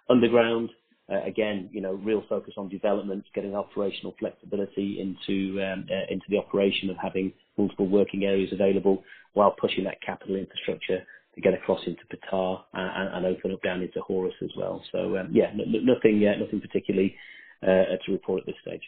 Underground, 0.09 0.71
again, 1.25 1.68
you 1.73 1.81
know, 1.81 1.94
real 1.94 2.23
focus 2.29 2.55
on 2.57 2.68
development, 2.68 3.25
getting 3.35 3.55
operational 3.55 4.14
flexibility 4.18 5.01
into 5.01 5.62
um, 5.62 5.87
uh, 5.90 6.12
into 6.12 6.25
the 6.29 6.38
operation 6.38 6.90
of 6.90 6.96
having 6.96 7.33
multiple 7.57 7.88
working 7.88 8.25
areas 8.25 8.53
available 8.53 9.03
while 9.35 9.55
pushing 9.61 9.85
that 9.85 10.01
capital 10.03 10.37
infrastructure 10.37 11.05
to 11.35 11.40
get 11.40 11.55
across 11.55 11.81
into 11.87 12.03
Ptah 12.11 12.62
and, 12.75 13.14
and 13.14 13.27
open 13.27 13.53
up 13.53 13.62
down 13.62 13.83
into 13.83 14.01
Horus 14.01 14.35
as 14.42 14.51
well. 14.57 14.83
So 14.92 15.16
um, 15.18 15.31
yeah, 15.33 15.51
nothing 15.55 16.27
uh, 16.27 16.38
nothing 16.38 16.61
particularly 16.61 17.14
uh, 17.62 17.96
to 18.05 18.12
report 18.12 18.40
at 18.40 18.46
this 18.46 18.57
stage. 18.62 18.83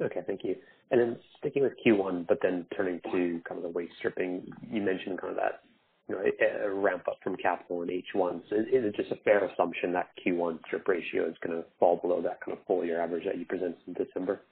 Okay, 0.00 0.20
thank 0.26 0.42
you. 0.44 0.56
And 0.90 1.00
then 1.00 1.16
sticking 1.38 1.62
with 1.62 1.72
Q1, 1.84 2.26
but 2.26 2.38
then 2.42 2.66
turning 2.76 3.00
to 3.10 3.40
kind 3.48 3.58
of 3.58 3.62
the 3.62 3.68
waste 3.68 3.94
stripping, 3.98 4.46
you 4.70 4.82
mentioned 4.82 5.20
kind 5.20 5.30
of 5.30 5.36
that 5.36 5.62
you 6.08 6.14
know, 6.14 6.22
a 6.64 6.70
ramp 6.70 7.04
up 7.08 7.18
from 7.22 7.36
capital 7.36 7.82
in 7.82 7.88
H1. 7.88 8.42
So 8.50 8.56
is 8.56 8.66
it 8.70 8.96
just 8.96 9.10
a 9.10 9.16
fair 9.24 9.44
assumption 9.44 9.92
that 9.94 10.10
Q1 10.24 10.58
strip 10.66 10.86
ratio 10.86 11.28
is 11.28 11.34
to 11.44 11.64
fall 11.78 11.96
below 11.96 12.20
that 12.22 12.40
kind 12.44 12.56
of 12.56 12.64
full 12.66 12.84
year 12.84 13.00
average 13.00 13.24
that 13.24 13.38
you 13.38 13.46
presented 13.46 13.78
in 13.86 13.94
December? 13.94 14.42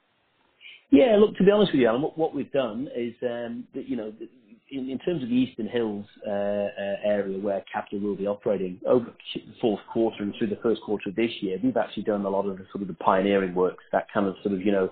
Yeah, 0.89 1.17
look, 1.17 1.35
to 1.37 1.43
be 1.43 1.51
honest 1.51 1.71
with 1.71 1.81
you, 1.81 1.87
Alan, 1.87 2.01
what, 2.01 2.35
we've 2.35 2.51
done 2.51 2.87
is, 2.95 3.13
um, 3.23 3.65
you 3.73 3.95
know, 3.95 4.13
in, 4.71 4.89
in 4.89 4.99
terms 4.99 5.23
of 5.23 5.29
the 5.29 5.35
Eastern 5.35 5.67
Hills 5.67 6.05
uh, 6.27 6.29
uh, 6.29 6.95
area 7.03 7.39
where 7.39 7.63
Capital 7.71 7.99
will 7.99 8.15
be 8.15 8.27
operating 8.27 8.79
over 8.87 9.05
the 9.35 9.41
fourth 9.61 9.81
quarter 9.91 10.23
and 10.23 10.33
through 10.37 10.47
the 10.47 10.59
first 10.61 10.81
quarter 10.81 11.09
of 11.09 11.15
this 11.15 11.31
year, 11.41 11.59
we've 11.63 11.77
actually 11.77 12.03
done 12.03 12.25
a 12.25 12.29
lot 12.29 12.47
of 12.47 12.57
the 12.57 12.65
sort 12.71 12.81
of 12.81 12.87
the 12.87 12.95
pioneering 12.95 13.53
works, 13.53 13.83
that 13.91 14.07
kind 14.13 14.27
of 14.27 14.35
sort 14.43 14.55
of, 14.55 14.61
you 14.61 14.71
know, 14.71 14.89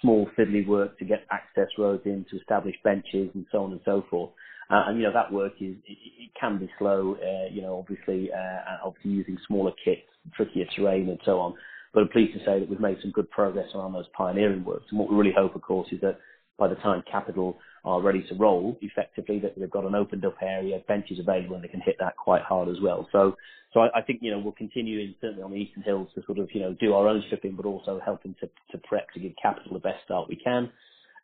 small 0.00 0.28
fiddly 0.38 0.66
work 0.66 0.98
to 0.98 1.04
get 1.04 1.24
access 1.30 1.68
roads 1.78 2.02
in, 2.04 2.24
to 2.30 2.38
establish 2.38 2.74
benches 2.84 3.30
and 3.34 3.46
so 3.50 3.64
on 3.64 3.72
and 3.72 3.80
so 3.84 4.04
forth. 4.10 4.30
Uh, 4.70 4.84
and 4.88 4.98
you 4.98 5.04
know 5.04 5.12
that 5.12 5.32
work 5.32 5.52
is 5.60 5.76
it, 5.86 5.98
it 6.20 6.30
can 6.40 6.58
be 6.58 6.70
slow. 6.78 7.16
Uh, 7.22 7.52
you 7.52 7.62
know, 7.62 7.78
obviously, 7.78 8.30
uh, 8.32 8.78
obviously 8.84 9.12
using 9.12 9.38
smaller 9.46 9.72
kits, 9.84 10.02
trickier 10.36 10.66
terrain, 10.76 11.08
and 11.08 11.20
so 11.24 11.40
on. 11.40 11.54
But 11.92 12.02
I'm 12.02 12.08
pleased 12.08 12.34
to 12.34 12.40
say 12.40 12.60
that 12.60 12.68
we've 12.68 12.80
made 12.80 12.98
some 13.02 13.12
good 13.12 13.30
progress 13.30 13.68
around 13.74 13.92
those 13.92 14.06
pioneering 14.16 14.64
works. 14.64 14.86
And 14.90 14.98
what 14.98 15.10
we 15.10 15.16
really 15.16 15.34
hope, 15.36 15.54
of 15.54 15.62
course, 15.62 15.88
is 15.92 16.00
that 16.02 16.18
by 16.58 16.68
the 16.68 16.74
time 16.76 17.02
capital 17.10 17.58
are 17.84 18.00
ready 18.00 18.24
to 18.28 18.34
roll 18.36 18.78
effectively, 18.80 19.38
that 19.40 19.58
they've 19.58 19.70
got 19.70 19.84
an 19.84 19.94
opened 19.94 20.24
up 20.24 20.36
area, 20.42 20.80
benches 20.88 21.18
available, 21.18 21.56
and 21.56 21.64
they 21.64 21.68
can 21.68 21.80
hit 21.80 21.96
that 22.00 22.16
quite 22.16 22.42
hard 22.42 22.68
as 22.68 22.76
well. 22.82 23.08
So, 23.12 23.36
so 23.72 23.80
I, 23.80 23.98
I 23.98 24.02
think 24.02 24.20
you 24.22 24.30
know 24.30 24.38
we'll 24.38 24.52
continue 24.52 25.00
in, 25.00 25.14
certainly 25.20 25.42
on 25.42 25.50
the 25.50 25.58
Eastern 25.58 25.82
Hills 25.82 26.08
to 26.14 26.22
sort 26.26 26.38
of 26.38 26.48
you 26.54 26.60
know 26.60 26.74
do 26.80 26.94
our 26.94 27.08
own 27.08 27.22
stripping, 27.26 27.56
but 27.56 27.66
also 27.66 28.00
helping 28.04 28.34
to, 28.40 28.48
to 28.72 28.78
prep 28.88 29.10
to 29.14 29.20
give 29.20 29.32
capital 29.40 29.74
the 29.74 29.80
best 29.80 30.04
start 30.04 30.28
we 30.28 30.36
can. 30.36 30.70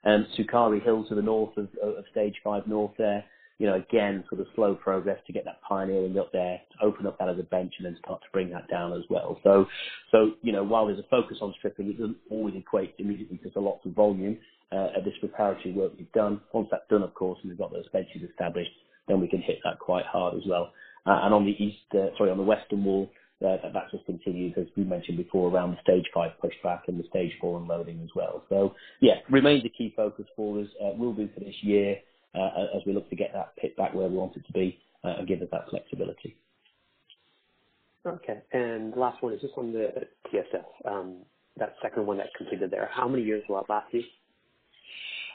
Um, 0.05 0.27
Sukari 0.39 0.83
Hill 0.83 1.05
to 1.09 1.15
the 1.15 1.23
north 1.23 1.57
of, 1.57 1.69
of 1.83 2.05
Stage 2.11 2.37
Five 2.43 2.67
North 2.67 2.93
there 2.99 3.25
you 3.61 3.67
know, 3.67 3.75
again, 3.75 4.25
sort 4.31 4.41
of 4.41 4.47
slow 4.57 4.75
progress 4.75 5.19
to 5.27 5.35
get 5.35 5.45
that 5.45 5.61
pioneering 5.61 6.19
up 6.19 6.33
there, 6.33 6.59
to 6.73 6.87
open 6.87 7.07
up 7.07 7.19
that 7.19 7.29
as 7.29 7.39
a 7.39 7.43
bench 7.43 7.75
and 7.77 7.85
then 7.85 7.97
start 8.03 8.23
to 8.23 8.27
bring 8.33 8.49
that 8.49 8.67
down 8.71 8.95
as 8.95 9.03
well. 9.11 9.39
So, 9.45 9.67
so 10.11 10.33
you 10.41 10.51
know, 10.51 10.65
while 10.65 10.87
there's 10.87 10.99
a 10.99 11.07
focus 11.11 11.37
on 11.43 11.53
stripping, 11.59 11.89
it 11.91 11.99
doesn't 11.99 12.17
always 12.31 12.55
equate 12.57 12.95
immediately 12.99 13.37
to 13.37 13.61
lots 13.61 13.85
of 13.85 13.93
volume 13.93 14.39
uh, 14.73 14.89
this 15.05 15.13
preparatory 15.21 15.75
work 15.75 15.93
we've 15.99 16.11
done. 16.13 16.41
Once 16.55 16.69
that's 16.71 16.89
done, 16.89 17.03
of 17.03 17.13
course, 17.13 17.39
and 17.43 17.51
we've 17.51 17.59
got 17.59 17.71
those 17.71 17.89
benches 17.91 18.23
established, 18.23 18.71
then 19.09 19.21
we 19.21 19.29
can 19.29 19.43
hit 19.43 19.59
that 19.63 19.79
quite 19.79 20.07
hard 20.07 20.35
as 20.35 20.43
well. 20.49 20.73
Uh, 21.05 21.21
and 21.25 21.35
on 21.35 21.45
the 21.45 21.63
east, 21.63 21.85
uh, 21.95 22.17
sorry, 22.17 22.31
on 22.31 22.39
the 22.39 22.43
western 22.43 22.83
wall, 22.83 23.11
uh, 23.47 23.57
that 23.73 23.91
just 23.91 24.05
continues, 24.07 24.55
as 24.59 24.67
we 24.77 24.85
mentioned 24.85 25.17
before, 25.17 25.51
around 25.51 25.73
the 25.73 25.81
stage 25.83 26.05
five 26.13 26.33
pushback 26.43 26.81
and 26.89 26.99
the 26.99 27.07
stage 27.09 27.33
four 27.41 27.59
unloading 27.59 28.01
as 28.03 28.11
well. 28.15 28.45
So, 28.49 28.75
yeah, 29.01 29.21
remains 29.31 29.65
a 29.65 29.69
key 29.69 29.93
focus 29.97 30.27
for 30.37 30.61
us. 30.61 30.69
Uh, 30.83 30.93
will 30.97 31.13
be 31.13 31.31
for 31.35 31.41
this 31.41 31.55
year. 31.63 31.97
Uh, 32.33 32.67
as 32.77 32.83
we 32.87 32.93
look 32.93 33.11
to 33.11 33.17
get 33.17 33.33
that 33.33 33.57
pit 33.57 33.77
back 33.77 33.93
where 33.93 34.09
we 34.09 34.15
want 34.15 34.37
it 34.37 34.47
to 34.47 34.53
be 34.53 34.79
uh, 35.03 35.17
and 35.19 35.27
give 35.27 35.43
us 35.43 35.49
that 35.51 35.69
flexibility. 35.69 36.37
Okay. 38.07 38.39
And 38.53 38.97
last 38.97 39.21
one 39.23 39.35
is 39.35 39.41
just 39.41 39.55
on 39.57 39.73
the 39.73 40.07
TSF, 40.33 40.89
um, 40.91 41.17
that 41.57 41.75
second 41.83 42.07
one 42.07 42.19
that 42.19 42.29
completed 42.37 42.71
there. 42.71 42.89
How 42.93 43.09
many 43.09 43.25
years 43.25 43.43
will 43.49 43.57
that 43.57 43.69
last 43.69 43.93
you? 43.93 44.03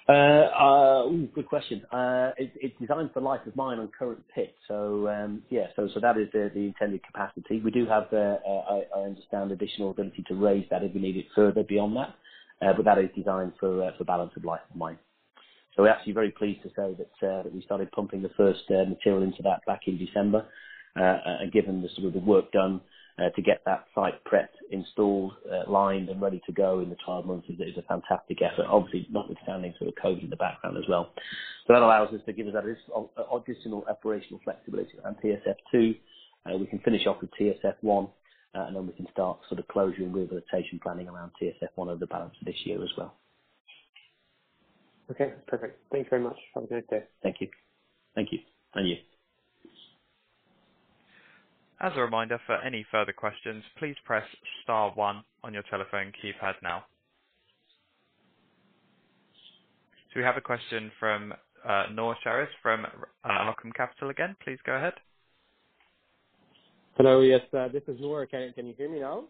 Uh, 0.08 1.06
ooh, 1.08 1.28
good 1.34 1.48
question. 1.48 1.82
Uh, 1.92 2.30
it's 2.38 2.76
designed 2.80 3.10
for 3.12 3.22
life 3.22 3.42
of 3.48 3.56
mine 3.56 3.80
on 3.80 3.90
current 3.98 4.24
pit. 4.34 4.54
So, 4.68 5.08
um, 5.08 5.42
yeah, 5.50 5.68
so 5.76 5.90
so 5.92 6.00
that 6.00 6.16
is 6.18 6.28
the 6.32 6.52
the 6.54 6.60
intended 6.60 7.02
capacity. 7.04 7.60
We 7.60 7.72
do 7.72 7.88
have, 7.88 8.14
uh, 8.14 8.38
I 8.48 8.84
I 8.96 9.02
understand, 9.02 9.52
additional 9.52 9.90
ability 9.90 10.24
to 10.28 10.36
raise 10.36 10.66
that 10.70 10.84
if 10.84 10.94
we 10.94 11.02
need 11.02 11.18
it 11.18 11.26
further 11.36 11.64
beyond 11.64 11.96
that, 11.98 12.14
uh, 12.62 12.74
but 12.74 12.86
that 12.86 13.00
is 13.00 13.10
designed 13.16 13.54
for 13.60 13.84
uh, 13.84 13.98
for 13.98 14.04
balance 14.04 14.32
of 14.38 14.46
life 14.46 14.62
of 14.70 14.76
mine. 14.76 15.00
So 15.76 15.82
we're 15.82 15.90
actually 15.90 16.14
very 16.14 16.32
pleased 16.32 16.62
to 16.64 16.70
say 16.70 16.96
that 17.00 17.28
uh, 17.28 17.42
that 17.44 17.54
we 17.54 17.64
started 17.64 17.92
pumping 17.92 18.22
the 18.22 18.30
first 18.38 18.62
uh, 18.70 18.86
material 18.86 19.24
into 19.24 19.42
that 19.42 19.66
back 19.66 19.88
in 19.88 19.98
December, 19.98 20.46
uh, 20.96 21.18
and 21.42 21.52
given 21.52 21.82
the 21.82 21.90
sort 21.96 22.08
of 22.08 22.14
the 22.14 22.20
work 22.20 22.52
done 22.52 22.80
uh, 23.18 23.30
to 23.36 23.42
get 23.42 23.62
that 23.66 23.86
site 23.96 24.24
prepped, 24.26 24.58
installed, 24.72 25.34
uh, 25.52 25.70
lined, 25.70 26.10
and 26.10 26.22
ready 26.22 26.42
to 26.46 26.52
go 26.52 26.80
in 26.80 26.90
the 26.90 26.98
12 27.06 27.26
months 27.26 27.48
is, 27.50 27.60
is 27.60 27.78
a 27.78 27.82
fantastic 27.84 28.42
effort. 28.42 28.66
Obviously, 28.68 29.08
notwithstanding 29.10 29.74
sort 29.80 29.90
of 29.90 29.96
COVID 30.04 30.24
in 30.24 30.30
the 30.30 30.36
background 30.36 30.78
as 30.78 30.84
well. 30.90 31.14
So 31.66 31.74
that 31.74 31.82
allows 31.82 32.14
us 32.14 32.22
to 32.26 32.34
give 32.34 32.48
us 32.48 32.54
that 32.54 32.66
additional 32.66 33.86
operational 33.90 34.40
flexibility 34.44 34.92
And 35.04 35.16
TSF2. 35.18 36.00
Uh, 36.46 36.58
we 36.58 36.68
can 36.68 36.80
finish 36.80 37.08
off 37.08 37.18
with 37.22 37.32
TSF1, 37.40 38.10
uh, 38.54 38.60
and 38.60 38.76
then 38.76 38.86
we 38.86 38.94
can 38.94 39.08
start 39.12 39.40
sort 39.50 39.60
of 39.60 39.68
closure 39.70 40.04
and 40.04 40.14
rehabilitation 40.14 40.80
planning 40.84 41.08
around 41.08 41.32
TSF1 41.42 41.88
over 41.88 41.96
the 41.96 42.08
balance 42.08 42.36
of 42.40 42.46
this 42.46 42.56
year 42.66 42.84
as 42.84 42.92
well. 42.98 43.16
Okay, 45.10 45.34
perfect. 45.48 45.80
Thanks 45.92 46.10
very 46.10 46.22
much. 46.22 46.38
Have 46.54 46.66
a 46.70 46.74
nice 46.74 46.84
day. 46.90 47.04
Thank 47.24 47.38
you. 47.40 47.48
Thank 48.14 48.32
you. 48.32 48.40
And 48.74 48.90
you. 48.90 48.98
As 51.86 51.92
a 51.96 52.02
reminder, 52.02 52.42
for 52.48 52.56
any 52.64 52.84
further 52.90 53.14
questions, 53.14 53.64
please 53.78 53.96
press 54.06 54.24
star 54.64 54.92
one 54.96 55.24
on 55.44 55.54
your 55.54 55.62
telephone 55.70 56.12
keypad 56.18 56.56
now. 56.64 56.84
So 60.10 60.20
we 60.20 60.24
have 60.24 60.36
a 60.36 60.42
question 60.42 60.92
from 61.00 61.32
uh, 61.64 61.84
Noor 61.94 62.16
Sharif 62.24 62.50
from 62.64 62.86
uh, 62.86 63.28
Arqaam 63.28 63.72
Capital 63.76 64.10
again. 64.10 64.36
Please 64.44 64.58
go 64.66 64.74
ahead. 64.74 64.94
Hello. 66.98 67.22
Yes, 67.22 67.42
uh, 67.56 67.68
this 67.68 67.84
is 67.88 68.02
Noor. 68.02 68.26
Can 68.26 68.52
you 68.56 68.74
hear 68.76 68.90
me 68.90 69.02
now? 69.02 69.26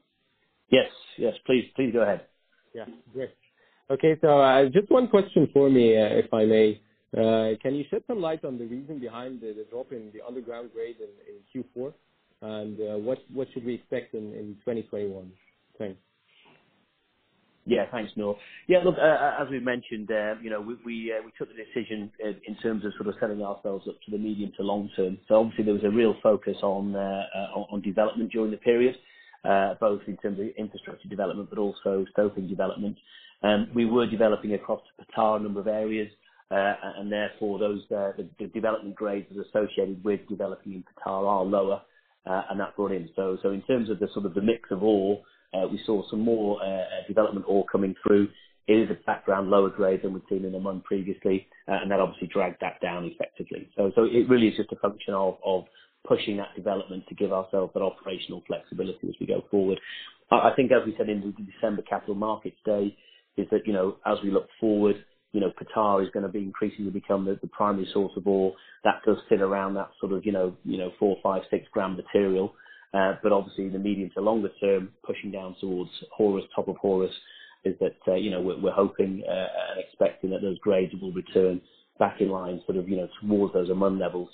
Yes. 0.69 0.87
Yes, 1.17 1.33
please. 1.45 1.65
Please 1.75 1.91
go 1.91 2.03
ahead. 2.03 2.21
Yeah, 2.73 2.85
great. 3.11 3.31
Okay, 3.91 4.17
so 4.21 4.39
uh, 4.39 4.69
just 4.69 4.89
one 4.89 5.09
question 5.09 5.49
for 5.51 5.69
me, 5.69 5.97
uh, 5.97 6.05
if 6.05 6.33
I 6.33 6.45
may. 6.45 6.81
Uh, 7.13 7.57
can 7.61 7.75
you 7.75 7.83
shed 7.89 8.03
some 8.07 8.21
light 8.21 8.45
on 8.45 8.57
the 8.57 8.65
reason 8.65 8.99
behind 8.99 9.41
the, 9.41 9.47
the 9.47 9.65
drop 9.69 9.91
in 9.91 10.09
the 10.13 10.25
underground 10.25 10.69
grade 10.73 10.95
in, 11.01 11.09
in 11.27 11.65
Q4, 11.77 11.91
and 12.41 12.79
uh, 12.79 12.97
what 12.97 13.19
what 13.33 13.47
should 13.53 13.65
we 13.65 13.75
expect 13.75 14.13
in, 14.13 14.33
in 14.33 14.55
2021? 14.65 15.31
Thanks. 15.77 15.99
Yeah, 17.67 17.85
thanks, 17.91 18.11
Noel. 18.15 18.37
Yeah, 18.67 18.79
look, 18.85 18.95
uh, 18.97 19.01
uh, 19.01 19.37
as 19.41 19.49
we've 19.49 19.63
mentioned, 19.63 20.11
uh, 20.11 20.35
you 20.39 20.51
know, 20.51 20.61
we 20.61 21.11
took 21.37 21.49
the 21.49 21.55
decision 21.55 22.11
in 22.21 22.55
terms 22.61 22.85
of 22.85 22.93
sort 22.95 23.07
of 23.07 23.15
setting 23.19 23.41
ourselves 23.41 23.87
up 23.87 23.95
to 24.05 24.11
the 24.11 24.19
medium 24.19 24.51
to 24.57 24.63
long 24.63 24.89
term. 24.95 25.17
So 25.27 25.39
obviously 25.39 25.63
there 25.63 25.73
was 25.73 25.83
a 25.83 25.89
real 25.89 26.15
focus 26.21 26.57
on 26.61 26.93
development 27.83 28.31
during 28.31 28.51
the 28.51 28.57
period, 28.57 28.95
both 29.43 30.01
in 30.05 30.15
terms 30.17 30.39
of 30.39 30.45
infrastructure 30.57 31.07
development 31.07 31.49
but 31.49 31.57
also 31.57 32.05
stoping 32.11 32.47
development. 32.47 32.97
Um, 33.41 33.69
we 33.73 33.85
were 33.85 34.05
developing 34.05 34.53
across 34.53 34.81
a 34.99 35.39
number 35.39 35.59
of 35.59 35.67
areas, 35.67 36.11
and 36.51 37.11
therefore 37.11 37.57
those 37.57 37.81
the 37.89 38.47
development 38.53 38.95
grades 38.95 39.31
associated 39.31 40.03
with 40.03 40.19
developing 40.29 40.73
in 40.73 40.83
Ptah 40.83 41.27
are 41.27 41.43
lower, 41.43 41.81
Uh, 42.25 42.41
and 42.49 42.59
that 42.59 42.75
brought 42.75 42.91
in. 42.91 43.09
So 43.15 43.37
so 43.43 43.51
in 43.51 43.61
terms 43.63 43.89
of 43.89 43.99
the 43.99 44.07
sort 44.13 44.25
of 44.25 44.33
the 44.33 44.41
mix 44.41 44.71
of 44.71 44.83
ore, 44.83 45.21
uh, 45.53 45.67
we 45.67 45.79
saw 45.85 46.07
some 46.09 46.21
more 46.21 46.61
uh, 46.63 46.83
development 47.07 47.45
ore 47.47 47.65
coming 47.71 47.95
through. 48.05 48.29
It 48.67 48.73
is 48.73 48.89
a 48.89 48.97
background 49.05 49.49
lower 49.51 49.69
grade 49.69 50.01
than 50.01 50.13
we've 50.13 50.23
seen 50.27 50.43
in 50.43 50.53
the 50.53 50.59
month 50.59 50.85
previously, 50.85 51.47
and 51.67 51.91
that 51.91 51.99
obviously 51.99 52.27
dragged 52.27 52.61
that 52.61 52.81
down 52.81 53.05
effectively. 53.05 53.69
So 53.75 53.91
so 53.95 54.05
it 54.05 54.27
really 54.27 54.47
is 54.47 54.57
just 54.57 54.71
a 54.71 54.75
function 54.77 55.13
of 55.13 55.65
pushing 56.07 56.37
that 56.37 56.55
development 56.55 57.03
to 57.09 57.15
give 57.15 57.31
ourselves 57.31 57.73
that 57.73 57.81
operational 57.81 58.43
flexibility 58.47 59.07
as 59.07 59.15
we 59.19 59.27
go 59.27 59.43
forward. 59.51 59.79
I 60.31 60.51
think 60.55 60.71
as 60.71 60.85
we 60.85 60.95
said 60.97 61.09
in 61.09 61.21
the 61.21 61.51
December 61.51 61.83
Capital 61.83 62.15
Markets 62.15 62.57
Day, 62.65 62.95
is 63.37 63.47
that, 63.51 63.67
you 63.67 63.73
know, 63.73 63.97
as 64.05 64.17
we 64.23 64.31
look 64.31 64.47
forward, 64.59 64.95
you 65.35 65.41
know, 65.41 65.51
Ptah 65.51 66.01
is 66.01 66.09
gonna 66.13 66.29
be 66.29 66.39
increasingly 66.39 66.91
become 66.91 67.25
the 67.25 67.37
the 67.41 67.47
primary 67.47 67.85
source 67.93 68.13
of 68.15 68.25
ore. 68.25 68.53
That 68.85 69.01
does 69.05 69.17
sit 69.27 69.41
around 69.41 69.73
that 69.73 69.89
sort 69.99 70.13
of, 70.13 70.25
you 70.25 70.31
know, 70.31 70.55
you 70.63 70.77
know, 70.77 70.91
four, 70.97 71.17
five, 71.21 71.41
six 71.51 71.65
gram 71.73 71.97
material. 71.97 72.53
Uh, 72.93 73.15
but 73.21 73.33
obviously 73.33 73.67
the 73.67 73.77
medium 73.77 74.09
to 74.13 74.21
longer 74.21 74.47
term, 74.61 74.89
pushing 75.05 75.31
down 75.31 75.53
towards 75.59 75.91
Horus, 76.15 76.45
top 76.55 76.69
of 76.69 76.77
Horus, 76.77 77.11
is 77.65 77.75
that, 77.81 77.97
uh, 78.07 78.13
you 78.13 78.31
know, 78.31 78.39
we're 78.39 78.71
hoping 78.71 79.23
uh, 79.27 79.47
and 79.71 79.83
expecting 79.85 80.29
that 80.29 80.41
those 80.41 80.57
grades 80.59 80.93
will 81.01 81.11
return 81.11 81.59
back 81.99 82.21
in 82.21 82.29
line, 82.29 82.61
sort 82.65 82.77
of, 82.77 82.87
you 82.87 82.95
know, 82.95 83.09
towards 83.19 83.53
those 83.53 83.69
Amun 83.69 83.99
levels, 83.99 84.29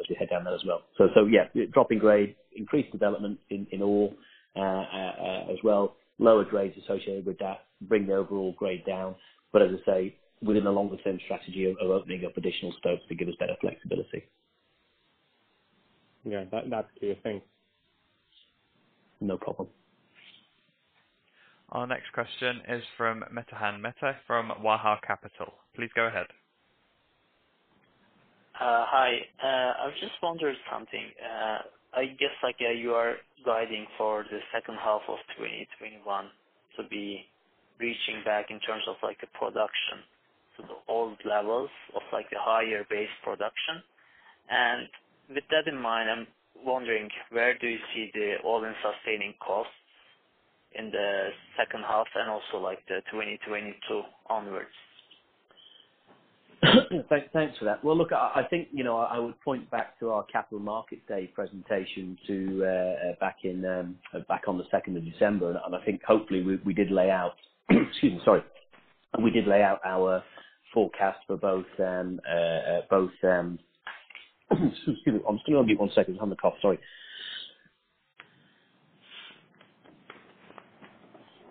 as 0.00 0.06
we 0.08 0.16
head 0.18 0.30
down 0.30 0.44
there 0.44 0.54
as 0.54 0.64
well. 0.66 0.80
So 0.96 1.08
so 1.14 1.26
yeah, 1.26 1.48
dropping 1.72 1.98
grade, 1.98 2.34
increased 2.56 2.92
development 2.92 3.38
in 3.50 3.82
ore, 3.82 4.14
as 4.56 5.58
well. 5.62 5.96
Lower 6.18 6.44
grades 6.46 6.76
associated 6.82 7.26
with 7.26 7.38
that 7.40 7.66
bring 7.82 8.06
the 8.06 8.14
overall 8.14 8.54
grade 8.58 8.84
down. 8.86 9.14
But 9.52 9.62
as 9.62 9.70
I 9.82 9.90
say, 9.90 10.16
within 10.42 10.64
the 10.64 10.70
longer 10.70 10.96
term 10.98 11.18
strategy 11.24 11.66
of 11.66 11.90
opening 11.90 12.24
up 12.24 12.36
additional 12.36 12.72
stopes 12.78 13.02
to 13.08 13.14
give 13.14 13.28
us 13.28 13.34
better 13.38 13.56
flexibility. 13.60 14.24
Yeah. 16.24 16.44
That's 16.50 16.88
clear. 16.98 17.16
Thanks. 17.22 17.46
No 19.20 19.36
problem. 19.36 19.68
Our 21.70 21.86
next 21.86 22.12
question 22.12 22.62
is 22.68 22.82
from 22.96 23.24
Metahan 23.32 23.80
Mehta 23.80 24.16
from 24.26 24.52
Waha 24.62 24.96
Capital. 25.06 25.54
Please 25.76 25.90
go 25.94 26.06
ahead. 26.06 26.26
Hi. 28.54 29.16
Uh, 29.42 29.46
I 29.46 29.86
was 29.86 29.94
just 30.00 30.12
wondering 30.22 30.56
something. 30.70 31.06
Uh, 31.22 31.58
I 31.94 32.06
guess 32.18 32.34
like, 32.42 32.56
you 32.60 32.92
are 32.92 33.16
guiding 33.44 33.86
for 33.96 34.24
the 34.30 34.40
second 34.52 34.76
half 34.82 35.02
of 35.08 35.18
2021 35.38 36.04
to 36.76 36.82
be 36.88 37.24
reaching 37.78 38.22
back 38.24 38.50
in 38.50 38.60
terms 38.60 38.82
of 38.88 38.96
like 39.02 39.20
the 39.20 39.26
production 39.38 40.04
to 40.60 40.66
the 40.66 40.92
old 40.92 41.18
levels 41.24 41.70
of 41.94 42.02
like 42.12 42.28
the 42.30 42.36
higher 42.38 42.84
base 42.88 43.08
production. 43.24 43.82
And 44.50 44.88
with 45.34 45.44
that 45.50 45.70
in 45.70 45.80
mind, 45.80 46.10
I'm 46.10 46.26
wondering 46.64 47.08
where 47.30 47.56
do 47.58 47.66
you 47.66 47.78
see 47.94 48.10
the 48.12 48.34
all-in 48.44 48.74
sustaining 48.82 49.34
costs 49.44 49.72
in 50.74 50.90
the 50.90 51.28
second 51.56 51.82
half 51.86 52.06
and 52.14 52.30
also 52.30 52.62
like 52.62 52.80
the 52.88 53.00
2022 53.10 54.02
onwards? 54.28 54.68
Thanks 57.32 57.58
for 57.58 57.64
that. 57.64 57.82
Well, 57.82 57.96
look, 57.96 58.12
I 58.12 58.42
think, 58.50 58.68
you 58.70 58.84
know, 58.84 58.98
I 58.98 59.18
would 59.18 59.40
point 59.40 59.70
back 59.70 59.98
to 60.00 60.10
our 60.10 60.24
Capital 60.24 60.58
Markets 60.58 61.00
Day 61.08 61.30
presentation 61.34 62.18
to 62.26 62.64
uh, 62.66 63.26
um, 63.66 63.96
back 64.28 64.42
on 64.46 64.58
the 64.58 64.64
second 64.70 64.96
of 64.98 65.04
December. 65.04 65.58
And 65.64 65.74
I 65.74 65.82
think 65.84 66.02
hopefully 66.04 66.42
we 66.42 66.56
we 66.64 66.74
did 66.74 66.90
lay 66.90 67.10
out 67.10 67.34
excuse 67.70 68.12
me, 68.12 68.20
sorry. 68.24 68.42
we 69.22 69.30
did 69.30 69.46
lay 69.46 69.62
out 69.62 69.80
our 69.84 70.22
forecast 70.72 71.18
for 71.26 71.36
both. 71.36 71.66
Um, 71.78 72.20
uh, 72.28 72.34
uh, 72.34 72.80
both. 72.88 73.12
Um, 73.22 73.58
excuse 74.50 74.98
me. 75.06 75.20
I'm 75.28 75.36
just 75.36 75.46
gonna 75.46 75.66
give 75.66 75.78
one 75.78 75.90
second. 75.94 76.18
I 76.18 76.24
have 76.24 76.32
a 76.32 76.36
cough. 76.36 76.54
Sorry. 76.60 76.78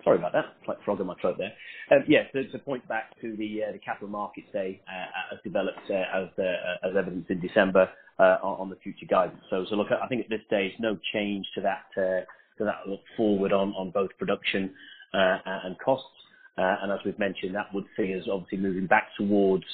Sorry 0.03 0.17
about 0.17 0.34
that. 0.34 0.45
Like 0.67 0.84
frog 0.84 1.01
in 1.01 1.08
my 1.08 1.15
throat 1.19 1.38
there. 1.38 1.53
Um, 1.91 2.05
yeah. 2.08 2.23
so 2.34 2.41
To 2.43 2.60
point 2.60 2.88
back 2.88 3.19
to 3.21 3.36
the 3.36 3.63
uh, 3.67 3.71
the 3.73 3.79
Capital 3.79 4.08
Markets 4.10 4.47
Day, 4.53 4.82
uh, 4.88 4.91
uh 4.91 5.36
as 5.36 5.39
developed, 5.43 5.89
uh, 5.89 5.93
as 5.93 6.27
as 6.84 6.95
evidenced 6.97 7.29
in 7.29 7.39
December, 7.39 7.89
on 8.19 8.69
the 8.69 8.75
future 8.77 9.05
guidance. 9.10 9.41
So 9.49 9.65
so 9.69 9.75
look, 9.75 9.88
I 9.91 10.08
think 10.08 10.23
at 10.23 10.29
this 10.29 10.41
stage, 10.47 10.73
no 10.79 10.97
change 11.13 11.47
to 11.55 11.62
that 11.62 11.84
to 11.95 12.25
that 12.60 12.88
look 12.88 13.01
forward 13.15 13.53
on 13.53 13.91
both 13.91 14.10
production 14.17 14.73
and 15.13 15.77
costs. 15.79 16.08
And 16.60 16.91
as 16.91 17.00
we've 17.06 17.19
mentioned, 17.19 17.56
that 17.56 17.74
would 17.74 17.86
see 17.95 18.13
us 18.15 18.28
obviously 18.32 18.58
moving 18.58 18.88
back 18.88 19.08
towards 19.17 19.65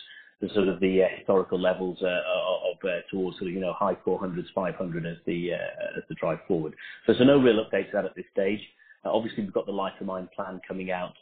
the 0.41 0.50
sort 0.54 0.67
of 0.67 0.80
the 0.80 1.02
historical 1.17 1.60
levels 1.60 1.98
of 2.02 2.78
towards 3.10 3.38
sort 3.38 3.50
of, 3.50 3.54
you 3.54 3.60
know, 3.60 3.74
high 3.74 3.95
400s, 4.06 4.45
500 4.54 5.06
as 5.06 5.17
the 5.26 5.52
uh 5.54 6.13
drive 6.19 6.39
forward. 6.48 6.74
So 7.08 7.13
no 7.24 7.38
real 7.38 7.63
updates 7.63 7.91
to 7.91 7.91
that 7.93 8.06
at 8.06 8.15
this 8.15 8.26
stage. 8.32 8.60
Obviously 9.04 9.43
we've 9.43 9.54
got 9.54 9.65
the 9.65 9.71
life 9.71 9.93
of 10.00 10.08
mine 10.08 10.30
plan 10.36 10.62
coming 10.67 10.91
out 10.91 11.13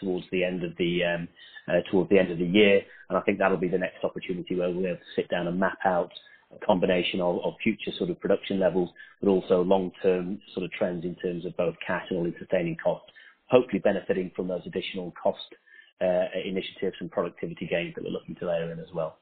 towards 0.00 0.26
the 0.32 0.44
end 0.44 0.64
of 0.64 0.72
the 0.78 1.04
um 1.04 1.28
uh 1.68 1.80
towards 1.90 2.10
the 2.10 2.18
end 2.18 2.30
of 2.30 2.38
the 2.38 2.46
year. 2.46 2.82
And 3.08 3.18
I 3.18 3.20
think 3.22 3.38
that'll 3.38 3.56
be 3.56 3.68
the 3.68 3.78
next 3.78 4.04
opportunity 4.04 4.56
where 4.56 4.70
we'll 4.70 4.82
be 4.82 4.88
able 4.88 4.98
to 4.98 5.14
sit 5.16 5.28
down 5.30 5.46
and 5.46 5.58
map 5.58 5.78
out 5.84 6.10
a 6.54 6.64
combination 6.66 7.20
of 7.20 7.54
future 7.62 7.90
sort 7.98 8.10
of 8.10 8.20
production 8.20 8.60
levels, 8.60 8.90
but 9.20 9.28
also 9.28 9.62
long-term 9.62 10.40
sort 10.52 10.64
of 10.64 10.70
trends 10.72 11.04
in 11.04 11.14
terms 11.16 11.44
of 11.44 11.56
both 11.56 11.74
cash 11.84 12.04
and 12.10 12.18
all-in 12.18 12.34
sustaining 12.38 12.76
costs. 12.76 13.10
Hopefully 13.48 13.80
benefiting 13.80 14.30
from 14.34 14.48
those 14.48 14.62
additional 14.66 15.12
cost 15.20 15.54
uh, 16.00 16.24
initiatives 16.44 16.96
and 17.00 17.10
productivity 17.10 17.66
gains 17.66 17.94
that 17.94 18.04
we're 18.04 18.10
looking 18.10 18.34
to 18.36 18.46
layer 18.46 18.72
in 18.72 18.80
as 18.80 18.92
well. 18.94 19.18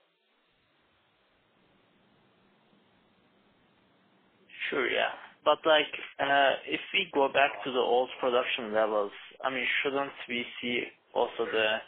Sure. 4.71 4.89
Yeah. 4.89 5.09
But 5.45 5.59
like, 5.67 5.91
uh, 6.21 6.53
if 6.69 6.81
we 6.95 7.09
go 7.13 7.29
back 7.29 7.51
to 7.65 7.73
the 7.73 7.79
old 7.79 8.09
production 8.21 8.73
levels, 8.73 9.11
I 9.45 9.51
mean, 9.51 9.67
shouldn't 9.83 10.13
we 10.29 10.47
see 10.61 10.85
also 11.15 11.47
the 11.51 11.79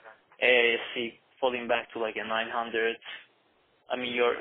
AISC 0.45 1.13
falling 1.41 1.69
back 1.69 1.93
to 1.93 2.01
like 2.01 2.17
a 2.17 2.27
900? 2.27 2.97
I 3.91 3.97
mean, 3.97 4.13
your 4.13 4.35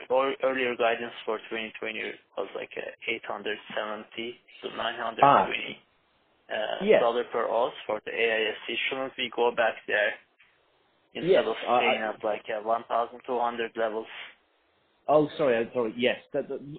earlier 0.43 0.75
guidance 0.75 1.13
for 1.25 1.37
2020 1.49 2.01
was 2.37 2.47
like 2.55 2.71
$870-$920. 3.29 5.75
Yes. 6.83 7.01
dollar 7.01 7.23
per 7.31 7.49
ounce 7.49 7.73
for 7.85 8.01
the 8.05 8.11
AISC. 8.11 8.75
Shouldn't 8.89 9.13
we 9.17 9.31
go 9.35 9.51
back 9.51 9.75
there? 9.87 10.13
Yes. 11.13 11.23
Instead 11.23 11.45
of 11.45 11.55
uh, 11.67 11.77
staying 11.77 12.01
at 12.01 12.23
like, 12.23 12.45
uh, 12.49 12.63
1,200 12.63 13.71
levels? 13.75 14.07
Oh, 15.07 15.27
sorry. 15.37 15.57
I 15.57 15.73
sorry, 15.73 15.93
yes. 15.97 16.17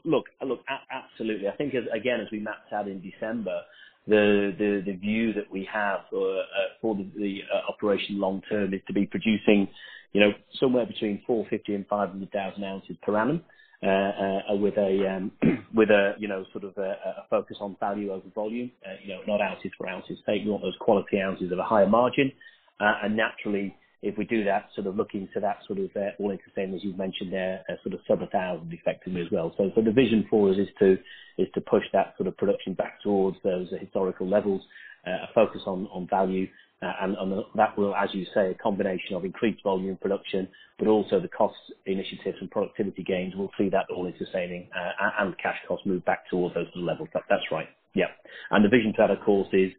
Look, 0.05 0.27
uh, 0.41 0.47
look, 0.47 0.61
absolutely. 0.91 1.49
I 1.49 1.57
think 1.57 1.75
as, 1.75 1.85
again, 1.93 2.21
as 2.21 2.29
we 2.33 2.41
mapped 2.41 2.73
out 2.73 2.89
in 2.89 3.01
December, 3.01 3.61
the 4.07 4.55
the, 4.59 4.83
the 4.85 4.97
view 4.97 5.33
that 5.35 5.51
we 5.51 5.69
have 5.73 6.01
for 6.11 6.43
the 6.83 7.07
the 7.17 7.41
uh, 7.53 7.71
operation 7.71 8.19
long 8.19 8.43
term 8.51 8.75
is 8.75 8.81
to 8.87 8.93
be 8.93 9.07
producing, 9.07 9.69
you 10.13 10.21
know, 10.21 10.33
somewhere 10.59 10.87
between 10.87 11.23
450 11.27 11.75
and 11.75 11.87
500,000 11.87 12.65
ounces 12.65 12.97
per 13.03 13.17
annum, 13.17 13.43
Uh, 13.83 14.53
uh, 14.53 14.57
with 14.57 14.77
a, 14.79 15.07
um 15.09 15.33
with 15.75 15.91
a 15.91 16.15
you 16.19 16.29
know, 16.29 16.45
sort 16.53 16.65
of 16.65 16.77
a 16.79 16.97
focus 17.29 17.57
on 17.61 17.77
value 17.81 18.13
over 18.13 18.27
volume, 18.35 18.71
uh, 18.87 18.95
you 19.03 19.13
know, 19.13 19.21
not 19.27 19.41
ounces 19.41 19.71
for 19.77 19.89
ounces 19.89 20.19
sake. 20.25 20.43
We 20.45 20.51
want 20.51 20.63
those 20.63 20.77
quality 20.81 21.21
ounces 21.21 21.53
of 21.53 21.59
a 21.59 21.65
higher 21.65 21.89
margin. 21.89 22.33
Uh 22.81 22.95
and 23.05 23.17
naturally, 23.17 23.75
if 24.05 24.19
we 24.19 24.25
do 24.25 24.45
that, 24.45 24.69
sort 24.75 24.87
of 24.87 24.97
looking 24.97 25.29
to 25.33 25.41
that 25.41 25.59
sort 25.67 25.79
of 25.79 25.91
all-in 26.19 26.39
sustaining, 26.45 26.75
as 26.75 26.85
you've 26.85 26.99
mentioned 26.99 27.33
there, 27.33 27.65
sort 27.83 27.95
of 27.95 28.01
sub 28.07 28.21
1,000 28.21 28.71
effectively 28.73 29.23
as 29.23 29.29
well. 29.33 29.55
So 29.57 29.71
the 29.75 29.91
vision 29.91 30.27
for 30.29 30.51
us 30.51 30.59
is 30.59 30.69
to 30.79 30.99
is 31.39 31.49
to 31.55 31.61
push 31.63 31.83
that 31.93 32.15
sort 32.17 32.29
of 32.29 32.37
production 32.37 32.75
back 32.75 33.03
towards 33.03 33.39
those 33.43 33.69
historical 33.81 34.29
levels, 34.29 34.63
a 35.07 35.27
focus 35.35 35.63
on, 35.67 35.89
on 35.93 36.07
value. 36.09 36.47
Uh, 36.85 36.93
and 37.01 37.45
that 37.55 37.77
will, 37.79 37.95
as 37.95 38.11
you 38.13 38.27
say, 38.35 38.51
a 38.51 38.55
combination 38.55 39.17
of 39.17 39.25
increased 39.25 39.63
volume 39.63 39.97
production, 39.97 40.47
but 40.79 40.87
also 40.87 41.19
the 41.19 41.29
cost 41.29 41.57
initiatives 41.87 42.37
and 42.41 42.51
productivity 42.51 43.03
gains 43.03 43.35
will 43.37 43.51
see 43.57 43.71
that 43.71 43.87
all-in 43.95 44.13
sustaining 44.19 44.69
uh, 44.77 45.11
and 45.21 45.39
cash 45.39 45.57
costs 45.67 45.87
move 45.87 46.05
back 46.05 46.29
towards 46.29 46.55
those 46.55 46.67
levels. 46.77 47.09
That's 47.15 47.51
right. 47.51 47.69
Yeah. 47.95 48.09
And 48.51 48.63
the 48.65 48.69
vision 48.69 48.93
to 48.93 48.97
that, 48.99 49.11
of 49.11 49.21
course, 49.25 49.49
is 49.53 49.73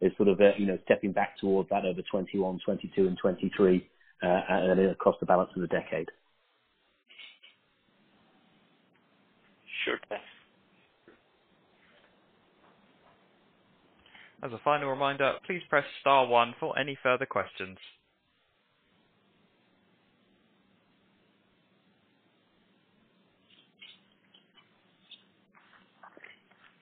is 0.00 0.12
sort 0.16 0.28
of, 0.28 0.40
uh, 0.40 0.50
you 0.56 0.66
know, 0.66 0.78
stepping 0.84 1.12
back 1.12 1.36
towards 1.40 1.68
that 1.70 1.84
over 1.84 2.02
2021, 2.02 2.60
2022 2.66 3.08
and 3.08 3.16
2023, 3.16 3.88
and 4.22 4.78
then 4.78 4.86
across 4.90 5.16
the 5.20 5.26
balance 5.26 5.50
of 5.54 5.60
the 5.60 5.68
decade. 5.68 6.08
Sure. 9.84 9.98
Thanks. 10.08 10.24
As 14.42 14.52
a 14.52 14.58
final 14.62 14.88
reminder, 14.88 15.32
please 15.46 15.62
press 15.68 15.84
star 16.00 16.26
one 16.26 16.54
for 16.60 16.78
any 16.78 16.96
further 17.02 17.26
questions. 17.26 17.76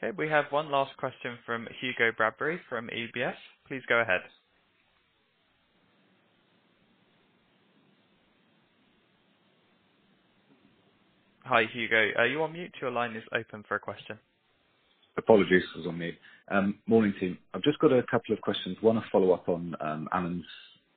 Okay, 0.03 0.15
we 0.19 0.29
have 0.29 0.45
one 0.51 0.71
last 0.71 0.95
question 0.99 1.39
from 1.47 1.67
Hugo 1.81 2.13
Bradbury 2.17 2.61
from 2.69 2.89
UBS. 2.89 3.35
Please 3.67 3.83
go 3.89 4.01
ahead. 4.01 4.21
Hi, 11.45 11.63
Hugo. 11.73 12.11
Are 12.19 12.27
you 12.27 12.43
on 12.43 12.53
mute? 12.53 12.75
Your 12.83 12.91
line 12.91 13.17
is 13.17 13.23
open 13.33 13.65
for 13.67 13.77
a 13.77 13.81
question. 13.81 14.19
Apologies, 15.27 15.65
I 15.75 15.79
was 15.79 15.89
on 15.89 15.99
mute. 15.99 16.15
Um, 16.53 16.79
morning, 16.87 17.13
team. 17.19 17.37
I've 17.53 17.63
just 17.63 17.81
got 17.81 17.93
a 17.93 18.01
couple 18.05 18.33
of 18.33 18.41
questions. 18.43 18.77
One, 18.81 18.97
a 18.97 19.05
follow-up 19.11 19.49
on 19.49 19.75
um, 19.81 20.09
Alan's 20.13 20.45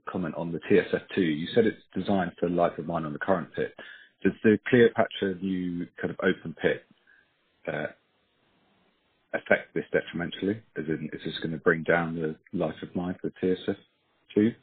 comment 0.08 0.36
on 0.38 0.52
the 0.52 0.60
TSF2. 0.60 1.18
You 1.18 1.48
said 1.56 1.66
it's 1.66 1.82
designed 1.96 2.34
for 2.40 2.48
life 2.48 2.78
of 2.78 2.86
mine 2.86 3.06
on 3.06 3.14
the 3.14 3.18
current 3.18 3.48
pit. 3.56 3.74
Does 4.24 4.34
the 4.44 4.60
Cleopatra 4.68 5.34
new 5.42 5.88
kind 6.00 6.12
of 6.12 6.18
open 6.22 6.56
pit 6.62 6.86
uh, 7.68 7.88
affect 9.34 9.74
this 9.74 9.86
detrimentally? 9.92 10.62
Is 10.76 11.22
this 11.26 11.40
going 11.42 11.54
to 11.54 11.58
bring 11.58 11.82
down 11.82 12.16
the 12.16 12.36
life 12.56 12.76
of 12.84 12.96
mine 12.96 13.16
for 13.20 13.32
TSF2? 13.42 14.54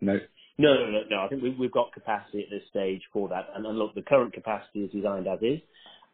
No. 0.00 0.18
No? 0.58 0.74
No, 1.08 1.20
I 1.20 1.28
think 1.28 1.44
we've 1.56 1.70
got 1.70 1.92
capacity 1.92 2.42
at 2.42 2.50
this 2.50 2.62
stage 2.70 3.02
for 3.12 3.28
that. 3.28 3.50
And 3.54 3.64
and 3.66 3.78
look, 3.78 3.94
the 3.94 4.02
current 4.02 4.32
capacity 4.32 4.80
is 4.80 4.90
designed 4.90 5.28
as 5.28 5.38
is. 5.42 5.60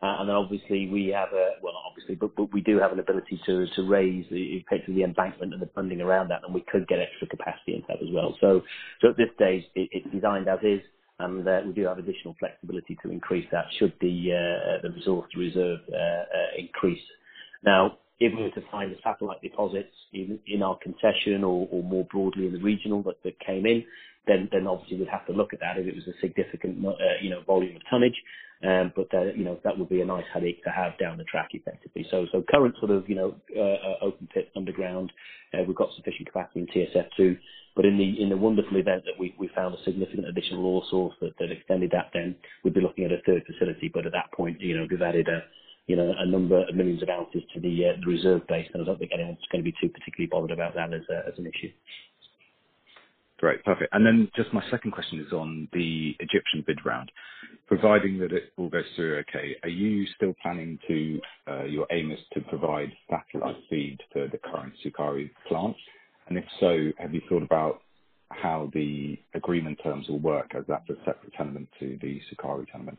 And 0.00 0.28
then 0.28 0.36
obviously 0.36 0.88
we 0.88 1.08
have 1.08 1.32
a, 1.32 1.58
well, 1.60 1.72
not 1.72 1.82
obviously, 1.90 2.14
but 2.14 2.36
but 2.36 2.52
we 2.52 2.60
do 2.60 2.78
have 2.78 2.92
an 2.92 3.00
ability 3.00 3.40
to 3.46 3.66
to 3.74 3.82
raise 3.82 4.26
effectively 4.30 4.96
the 4.96 5.04
embankment 5.04 5.52
and 5.52 5.60
the 5.60 5.70
funding 5.74 6.00
around 6.00 6.28
that, 6.28 6.42
and 6.44 6.54
we 6.54 6.64
could 6.70 6.86
get 6.86 7.00
extra 7.00 7.26
capacity 7.26 7.74
into 7.74 7.86
that 7.88 8.02
as 8.02 8.08
well. 8.12 8.36
So, 8.40 8.62
so 9.00 9.10
at 9.10 9.16
this 9.16 9.28
stage, 9.34 9.64
it, 9.74 9.88
it's 9.90 10.14
designed 10.14 10.48
as 10.48 10.60
is, 10.62 10.80
and 11.18 11.44
we 11.66 11.72
do 11.72 11.84
have 11.86 11.98
additional 11.98 12.36
flexibility 12.38 12.96
to 13.02 13.10
increase 13.10 13.46
that 13.50 13.64
should 13.78 13.92
the 14.00 14.32
uh, 14.32 14.82
the 14.82 14.90
resource 14.94 15.28
reserve 15.36 15.80
increase. 16.56 17.02
Now, 17.64 17.98
if 18.20 18.32
we 18.36 18.42
were 18.42 18.50
to 18.50 18.62
find 18.70 18.92
the 18.92 18.98
satellite 19.02 19.42
deposits 19.42 19.94
in 20.12 20.38
in 20.46 20.62
our 20.62 20.78
concession 20.78 21.42
or 21.42 21.68
or 21.72 21.82
more 21.82 22.06
broadly 22.10 22.46
in 22.46 22.52
the 22.52 22.60
regional 22.60 23.02
that 23.02 23.40
came 23.40 23.66
in, 23.66 23.84
then 24.28 24.48
then 24.52 24.66
obviously 24.68 24.98
we'd 24.98 25.08
have 25.08 25.26
to 25.26 25.32
look 25.32 25.52
at 25.52 25.60
that 25.60 25.78
if 25.78 25.86
it 25.86 25.94
was 25.94 26.06
a 26.06 26.20
significant 26.20 26.84
uh, 26.86 26.92
you 27.20 27.30
know, 27.30 27.42
volume 27.42 27.74
of 27.74 27.82
tonnage. 27.90 28.22
That 28.62 29.34
you 29.36 29.44
know, 29.44 29.58
that 29.64 29.78
would 29.78 29.88
be 29.88 30.00
a 30.00 30.04
nice 30.04 30.24
headache 30.32 30.62
to 30.64 30.70
have 30.70 30.98
down 30.98 31.18
the 31.18 31.24
track 31.24 31.50
effectively. 31.52 32.06
So, 32.10 32.26
so 32.32 32.44
current 32.50 32.74
sort 32.78 32.90
of 32.90 33.08
you 33.08 33.14
know, 33.14 33.34
uh, 33.56 34.04
open 34.04 34.28
pit 34.32 34.50
underground, 34.56 35.12
uh, 35.54 35.62
we've 35.66 35.76
got 35.76 35.90
sufficient 35.96 36.26
capacity 36.26 36.60
in 36.60 36.66
TSF2. 36.66 37.38
but 37.76 37.84
In 37.84 37.96
the 37.96 38.22
in 38.22 38.30
the 38.30 38.36
wonderful 38.36 38.76
event 38.76 39.04
that 39.04 39.18
we 39.18 39.34
we 39.38 39.48
found 39.54 39.74
a 39.74 39.82
significant 39.84 40.28
additional 40.28 40.66
ore 40.66 40.82
source 40.90 41.14
that 41.20 41.38
that 41.38 41.52
extended 41.52 41.90
that, 41.92 42.10
then 42.12 42.34
we'd 42.64 42.74
be 42.74 42.80
looking 42.80 43.04
at 43.04 43.12
a 43.12 43.22
third 43.24 43.44
facility. 43.46 43.90
But 43.92 44.06
at 44.06 44.12
that 44.12 44.32
point, 44.32 44.60
you 44.60 44.76
know, 44.76 44.86
we've 44.90 45.02
added 45.02 45.28
a 45.28 45.42
you 45.86 45.96
know, 45.96 46.12
a 46.18 46.26
number 46.26 46.68
of 46.68 46.74
millions 46.74 47.02
of 47.02 47.08
ounces 47.08 47.42
to 47.54 47.60
the 47.60 47.94
reserve 48.06 48.46
base, 48.46 48.68
and 48.74 48.82
I 48.82 48.84
don't 48.84 48.98
think 48.98 49.10
anyone's 49.12 49.38
going 49.50 49.64
to 49.64 49.70
be 49.70 49.74
too 49.80 49.88
particularly 49.88 50.28
bothered 50.28 50.50
about 50.50 50.74
that 50.74 50.92
as 50.92 51.02
as 51.10 51.38
an 51.38 51.46
issue. 51.46 51.72
Great. 53.38 53.64
Perfect. 53.64 53.94
And 53.94 54.04
then 54.04 54.30
just 54.34 54.52
my 54.52 54.62
second 54.70 54.90
question 54.90 55.20
is 55.20 55.32
on 55.32 55.68
the 55.72 56.16
Egyptian 56.18 56.64
bid 56.66 56.84
round. 56.84 57.10
Providing 57.66 58.18
that 58.18 58.32
it 58.32 58.52
all 58.56 58.68
goes 58.68 58.84
through 58.96 59.18
okay, 59.18 59.54
are 59.62 59.68
you 59.68 60.06
still 60.16 60.34
planning 60.42 60.78
to, 60.88 61.20
uh, 61.46 61.64
your 61.64 61.86
aim 61.92 62.10
is 62.10 62.18
to 62.32 62.40
provide 62.42 62.90
satellite 63.08 63.56
feed 63.70 63.98
for 64.12 64.26
the 64.26 64.38
current 64.38 64.72
Sukari 64.84 65.30
plant? 65.46 65.76
And 66.28 66.36
if 66.36 66.44
so, 66.58 66.90
have 66.98 67.14
you 67.14 67.22
thought 67.28 67.42
about 67.42 67.82
how 68.30 68.70
the 68.74 69.18
agreement 69.34 69.78
terms 69.82 70.08
will 70.08 70.18
work 70.18 70.50
as 70.56 70.64
that's 70.66 70.88
a 70.90 70.96
separate 71.04 71.32
tenement 71.34 71.68
to 71.78 71.98
the 72.02 72.20
Sukari 72.32 72.66
tenement? 72.70 72.98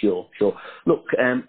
Sure. 0.00 0.26
Sure. 0.38 0.56
Look, 0.86 1.04
um, 1.22 1.48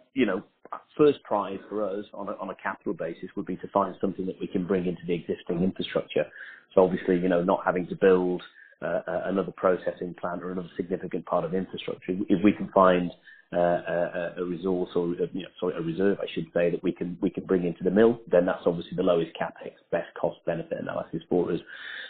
first 0.98 1.22
prize 1.24 1.60
for 1.70 1.84
us 1.84 2.06
on 2.14 2.50
a 2.50 2.56
capital 2.62 2.94
basis 2.94 3.30
would 3.36 3.46
be 3.46 3.56
to 3.58 3.68
find 3.70 3.96
something 4.02 4.26
that 4.26 4.40
we 4.40 4.48
can 4.48 4.66
bring 4.66 4.86
into 4.86 5.02
the 5.06 5.14
existing 5.14 5.64
infrastructure. 5.64 6.26
So 6.74 6.84
obviously, 6.84 7.18
you 7.18 7.30
know, 7.30 7.44
not 7.44 7.62
having 7.66 7.88
to 7.88 7.96
build 7.96 8.42
uh, 8.82 9.02
uh, 9.08 9.22
another 9.26 9.52
processing 9.58 10.14
plant 10.20 10.44
or 10.44 10.52
another 10.52 10.70
significant 10.78 11.26
part 11.26 11.44
of 11.44 11.54
infrastructure. 11.56 12.16
If 12.30 12.44
we 12.44 12.52
can 12.52 12.70
find 12.70 13.12
uh, 13.52 14.36
a 14.38 14.44
resource 14.46 14.90
or, 14.96 15.08
you 15.08 15.44
know, 15.44 15.50
sorry, 15.60 15.76
a 15.76 15.82
reserve, 15.82 16.18
I 16.22 16.28
should 16.34 16.48
say, 16.54 16.70
that 16.70 16.84
we 16.84 16.92
can 16.92 17.18
we 17.22 17.30
can 17.30 17.46
bring 17.46 17.66
into 17.66 17.84
the 17.84 17.92
mill, 17.92 18.20
then 18.30 18.46
that's 18.46 18.64
obviously 18.66 18.96
the 18.96 19.04
lowest 19.04 19.32
CapEx, 19.40 19.72
best 19.92 20.14
cost 20.20 20.38
benefit 20.46 20.78
analysis 20.80 21.24
for 21.30 21.52
us. 21.52 21.60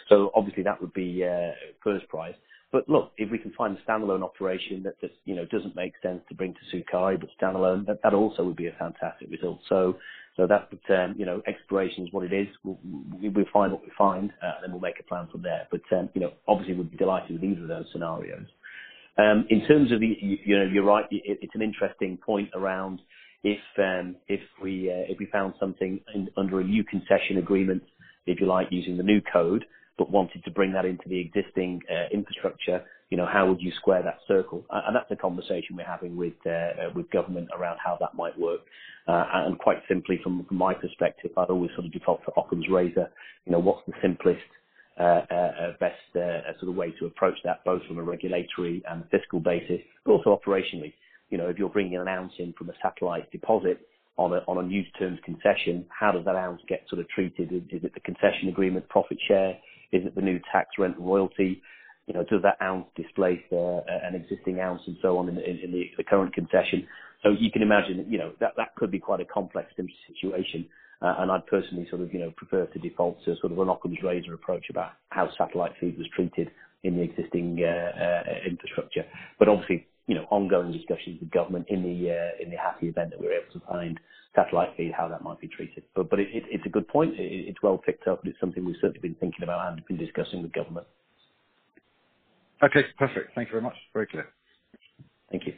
So 0.08 0.30
obviously 0.34 0.62
that 0.64 0.80
would 0.80 0.92
be 0.92 1.24
uh, 1.24 1.52
first 1.82 2.08
prize. 2.08 2.34
But 2.70 2.88
look, 2.88 3.12
if 3.16 3.30
we 3.30 3.38
can 3.38 3.52
find 3.52 3.76
a 3.76 3.90
standalone 3.90 4.22
operation 4.22 4.82
that 4.82 5.00
just, 5.00 5.14
you 5.24 5.34
know, 5.34 5.46
doesn't 5.46 5.74
make 5.74 5.94
sense 6.02 6.20
to 6.28 6.34
bring 6.34 6.54
to 6.54 6.76
Sukari, 6.76 7.18
but 7.18 7.30
standalone, 7.40 7.86
that 7.86 8.02
that 8.02 8.12
also 8.12 8.44
would 8.44 8.56
be 8.56 8.66
a 8.66 8.76
fantastic 8.78 9.30
result. 9.30 9.60
So, 9.68 9.96
so 10.36 10.46
that, 10.46 10.68
but, 10.70 10.94
um, 10.94 11.14
you 11.18 11.24
know, 11.24 11.42
exploration 11.46 12.06
is 12.06 12.12
what 12.12 12.24
it 12.24 12.32
is. 12.32 12.46
We'll 12.62 12.78
we'll 12.84 13.44
find 13.52 13.72
what 13.72 13.82
we 13.82 13.90
find, 13.96 14.30
uh, 14.42 14.52
and 14.56 14.64
then 14.64 14.72
we'll 14.72 14.80
make 14.80 15.00
a 15.00 15.02
plan 15.02 15.28
from 15.32 15.42
there. 15.42 15.66
But, 15.70 15.80
um, 15.96 16.10
you 16.14 16.20
know, 16.20 16.32
obviously 16.46 16.74
we'd 16.74 16.90
be 16.90 16.96
delighted 16.98 17.32
with 17.32 17.44
either 17.44 17.62
of 17.62 17.68
those 17.68 17.86
scenarios. 17.90 18.46
Um, 19.16 19.46
In 19.50 19.66
terms 19.66 19.90
of 19.90 20.00
the, 20.00 20.16
you 20.20 20.58
know, 20.58 20.64
you're 20.64 20.84
right, 20.84 21.06
it, 21.10 21.38
it's 21.42 21.54
an 21.54 21.62
interesting 21.62 22.18
point 22.18 22.50
around 22.54 23.00
if 23.42 23.58
um, 23.78 24.16
if 24.28 24.40
we 24.62 24.90
uh, 24.90 25.10
if 25.10 25.18
we 25.18 25.26
found 25.26 25.54
something 25.58 26.00
under 26.36 26.60
a 26.60 26.64
new 26.64 26.84
concession 26.84 27.38
agreement, 27.38 27.82
if 28.26 28.40
you 28.40 28.46
like, 28.46 28.68
using 28.70 28.96
the 28.96 29.02
new 29.02 29.20
code, 29.32 29.64
but 29.98 30.10
wanted 30.10 30.44
to 30.44 30.50
bring 30.50 30.72
that 30.72 30.84
into 30.84 31.08
the 31.08 31.18
existing 31.18 31.82
uh, 31.90 32.06
infrastructure, 32.12 32.82
you 33.10 33.16
know, 33.16 33.26
how 33.26 33.48
would 33.48 33.60
you 33.60 33.72
square 33.72 34.02
that 34.02 34.18
circle? 34.28 34.64
And 34.70 34.94
that's 34.94 35.10
a 35.10 35.16
conversation 35.16 35.76
we're 35.76 35.84
having 35.84 36.16
with 36.16 36.34
uh, 36.46 36.90
with 36.94 37.10
government 37.10 37.48
around 37.58 37.78
how 37.84 37.96
that 38.00 38.14
might 38.14 38.38
work. 38.38 38.60
Uh, 39.08 39.24
and 39.46 39.58
quite 39.58 39.78
simply 39.88 40.20
from 40.22 40.46
my 40.50 40.74
perspective, 40.74 41.30
I'd 41.36 41.48
always 41.48 41.70
sort 41.74 41.86
of 41.86 41.92
default 41.92 42.24
to 42.26 42.32
Occam's 42.36 42.68
razor. 42.70 43.10
You 43.46 43.52
know, 43.52 43.58
what's 43.58 43.84
the 43.86 43.94
simplest, 44.02 44.40
best 45.80 45.96
sort 46.12 46.68
of 46.68 46.74
way 46.74 46.92
to 46.98 47.06
approach 47.06 47.38
that, 47.44 47.64
both 47.64 47.82
from 47.86 47.98
a 47.98 48.02
regulatory 48.02 48.82
and 48.88 49.04
fiscal 49.10 49.40
basis, 49.40 49.80
but 50.04 50.12
also 50.12 50.38
operationally. 50.38 50.92
You 51.30 51.38
know, 51.38 51.48
if 51.48 51.58
you're 51.58 51.70
bringing 51.70 51.96
an 51.96 52.08
ounce 52.08 52.34
in 52.38 52.52
from 52.52 52.68
a 52.68 52.74
satellite 52.82 53.32
deposit 53.32 53.80
on 54.18 54.58
a 54.58 54.62
new 54.62 54.82
terms 54.98 55.18
concession, 55.24 55.86
how 55.88 56.12
does 56.12 56.26
that 56.26 56.36
ounce 56.36 56.60
get 56.68 56.82
sort 56.90 57.00
of 57.00 57.08
treated? 57.08 57.50
Is 57.52 57.84
it 57.84 57.94
the 57.94 58.00
concession 58.00 58.48
agreement 58.48 58.86
profit 58.90 59.18
share? 59.26 59.56
Is 59.92 60.04
it 60.04 60.14
the 60.14 60.22
new 60.22 60.40
tax 60.52 60.70
rent 60.78 60.96
royalty? 60.98 61.62
You 62.06 62.14
know, 62.14 62.24
does 62.24 62.42
that 62.42 62.56
ounce 62.62 62.86
displace 62.96 63.42
an 63.50 64.14
existing 64.14 64.60
ounce 64.60 64.82
and 64.86 64.96
so 65.02 65.18
on 65.18 65.28
in 65.28 65.36
the 65.36 66.04
current 66.04 66.34
concession? 66.34 66.86
So 67.22 67.30
you 67.38 67.50
can 67.50 67.62
imagine 67.62 68.06
you 68.08 68.18
know, 68.18 68.32
that 68.40 68.52
that 68.56 68.74
could 68.76 68.90
be 68.90 68.98
quite 68.98 69.20
a 69.20 69.24
complex 69.24 69.72
situation. 69.76 70.66
Uh, 71.00 71.14
and 71.18 71.30
I'd 71.30 71.46
personally 71.46 71.86
sort 71.90 72.02
of 72.02 72.12
you 72.12 72.18
know, 72.18 72.32
prefer 72.36 72.66
to 72.66 72.78
default 72.78 73.18
to 73.24 73.36
sort 73.40 73.52
of 73.52 73.58
an 73.58 73.68
Occam's 73.68 73.98
razor 74.02 74.34
approach 74.34 74.66
about 74.68 74.92
how 75.10 75.28
satellite 75.38 75.72
feed 75.80 75.96
was 75.96 76.08
treated 76.14 76.50
in 76.82 76.96
the 76.96 77.02
existing 77.02 77.62
uh, 77.62 78.22
infrastructure. 78.48 79.04
But 79.38 79.48
obviously, 79.48 79.86
you 80.06 80.14
know, 80.14 80.26
ongoing 80.30 80.72
discussions 80.72 81.20
with 81.20 81.30
government 81.30 81.66
in 81.68 81.82
the 81.82 82.42
in 82.42 82.50
the 82.50 82.56
happy 82.56 82.88
event 82.88 83.10
that 83.10 83.20
we're 83.20 83.32
able 83.32 83.52
to 83.52 83.66
find 83.66 84.00
satellite 84.34 84.76
feed, 84.76 84.92
how 84.96 85.08
that 85.08 85.22
might 85.22 85.40
be 85.40 85.48
treated. 85.48 85.82
But 85.94 86.10
but 86.10 86.18
it's 86.20 86.66
a 86.66 86.68
good 86.68 86.86
point. 86.88 87.14
It's 87.16 87.62
well 87.62 87.78
picked 87.78 88.06
up, 88.06 88.22
and 88.22 88.30
it's 88.30 88.40
something 88.40 88.64
we've 88.64 88.76
certainly 88.80 89.00
been 89.00 89.16
thinking 89.16 89.42
about 89.42 89.72
and 89.72 89.84
been 89.86 89.96
discussing 89.96 90.42
with 90.42 90.52
government. 90.52 90.86
Okay, 92.62 92.84
perfect. 92.98 93.34
Thank 93.34 93.48
you 93.48 93.52
very 93.52 93.62
much. 93.62 93.76
Very 93.92 94.06
clear. 94.06 94.28
Thank 95.30 95.46
you. 95.46 95.54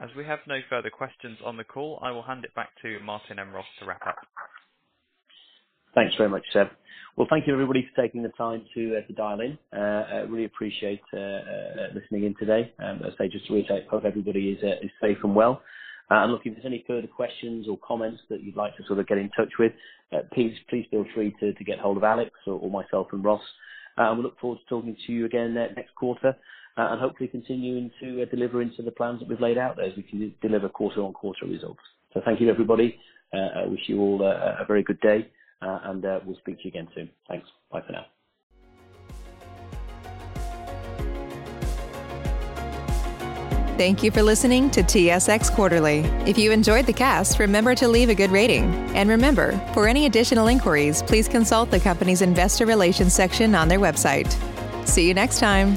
As 0.00 0.10
we 0.16 0.24
have 0.24 0.40
no 0.48 0.58
further 0.68 0.90
questions 0.90 1.38
on 1.44 1.56
the 1.56 1.64
call, 1.64 2.00
I 2.02 2.10
will 2.10 2.22
hand 2.22 2.44
it 2.44 2.54
back 2.54 2.70
to 2.82 2.98
Martin 3.00 3.38
and 3.38 3.52
Ross 3.52 3.66
to 3.78 3.86
wrap 3.86 4.04
up. 4.06 4.16
Thanks 5.94 6.14
very 6.16 6.28
much, 6.28 6.42
Seb. 6.52 6.68
Well, 7.16 7.28
thank 7.30 7.46
you 7.46 7.52
everybody 7.52 7.88
for 7.94 8.02
taking 8.02 8.24
the 8.24 8.30
time 8.30 8.64
to 8.74 8.96
uh, 8.96 9.06
to 9.06 9.12
dial 9.12 9.40
in. 9.40 9.56
Uh, 9.72 9.78
uh, 9.78 10.26
really 10.28 10.46
appreciate 10.46 11.00
listening 11.94 12.24
in 12.24 12.34
today. 12.38 12.72
Um, 12.80 13.00
as 13.06 13.12
I 13.14 13.24
say, 13.24 13.28
just 13.28 13.46
to 13.46 13.54
reiterate, 13.54 13.86
hope 13.88 14.04
everybody 14.04 14.50
is 14.50 14.58
is 14.82 14.90
safe 15.00 15.18
and 15.22 15.34
well. 15.36 15.62
And 16.10 16.32
look, 16.32 16.42
if 16.44 16.54
there's 16.54 16.66
any 16.66 16.84
further 16.88 17.06
questions 17.06 17.68
or 17.68 17.78
comments 17.86 18.20
that 18.28 18.42
you'd 18.42 18.56
like 18.56 18.76
to 18.76 18.82
sort 18.86 18.98
of 18.98 19.06
get 19.06 19.18
in 19.18 19.30
touch 19.30 19.52
with, 19.60 19.72
please 20.32 20.56
please 20.68 20.86
feel 20.90 21.04
free 21.14 21.32
to 21.38 21.52
to 21.52 21.64
get 21.64 21.78
hold 21.78 21.96
of 21.96 22.02
Alex 22.02 22.32
or 22.48 22.68
myself 22.68 23.06
and 23.12 23.24
Ross. 23.24 23.42
We 23.96 24.22
look 24.22 24.38
forward 24.40 24.58
to 24.58 24.64
talking 24.68 24.96
to 25.06 25.12
you 25.12 25.26
again 25.26 25.54
next 25.54 25.94
quarter, 25.94 26.36
and 26.76 27.00
hopefully 27.00 27.28
continuing 27.28 27.92
to 28.00 28.26
deliver 28.26 28.60
into 28.60 28.82
the 28.82 28.90
plans 28.90 29.20
that 29.20 29.28
we've 29.28 29.40
laid 29.40 29.58
out 29.58 29.76
there 29.76 29.86
as 29.86 29.96
we 29.96 30.02
can 30.02 30.34
deliver 30.42 30.68
quarter-on-quarter 30.68 31.46
results. 31.46 31.80
So 32.12 32.20
Thank 32.24 32.40
you, 32.40 32.50
everybody. 32.50 32.98
I 33.32 33.66
wish 33.66 33.82
you 33.86 34.00
all 34.00 34.20
a 34.22 34.64
very 34.66 34.82
good 34.82 35.00
day, 35.00 35.28
Uh, 35.64 35.80
and 35.84 36.04
uh, 36.04 36.20
we'll 36.26 36.36
speak 36.36 36.58
to 36.58 36.64
you 36.64 36.68
again 36.70 36.88
soon. 36.94 37.08
Thanks. 37.28 37.48
Bye 37.72 37.82
for 37.86 37.92
now. 37.92 38.06
Thank 43.76 44.04
you 44.04 44.12
for 44.12 44.22
listening 44.22 44.70
to 44.70 44.84
TSX 44.84 45.52
Quarterly. 45.52 46.00
If 46.26 46.38
you 46.38 46.52
enjoyed 46.52 46.86
the 46.86 46.92
cast, 46.92 47.40
remember 47.40 47.74
to 47.74 47.88
leave 47.88 48.08
a 48.08 48.14
good 48.14 48.30
rating. 48.30 48.66
And 48.94 49.08
remember, 49.08 49.58
for 49.74 49.88
any 49.88 50.06
additional 50.06 50.46
inquiries, 50.46 51.02
please 51.02 51.26
consult 51.26 51.72
the 51.72 51.80
company's 51.80 52.22
investor 52.22 52.66
relations 52.66 53.14
section 53.14 53.52
on 53.56 53.66
their 53.66 53.80
website. 53.80 54.32
See 54.86 55.08
you 55.08 55.14
next 55.14 55.40
time. 55.40 55.76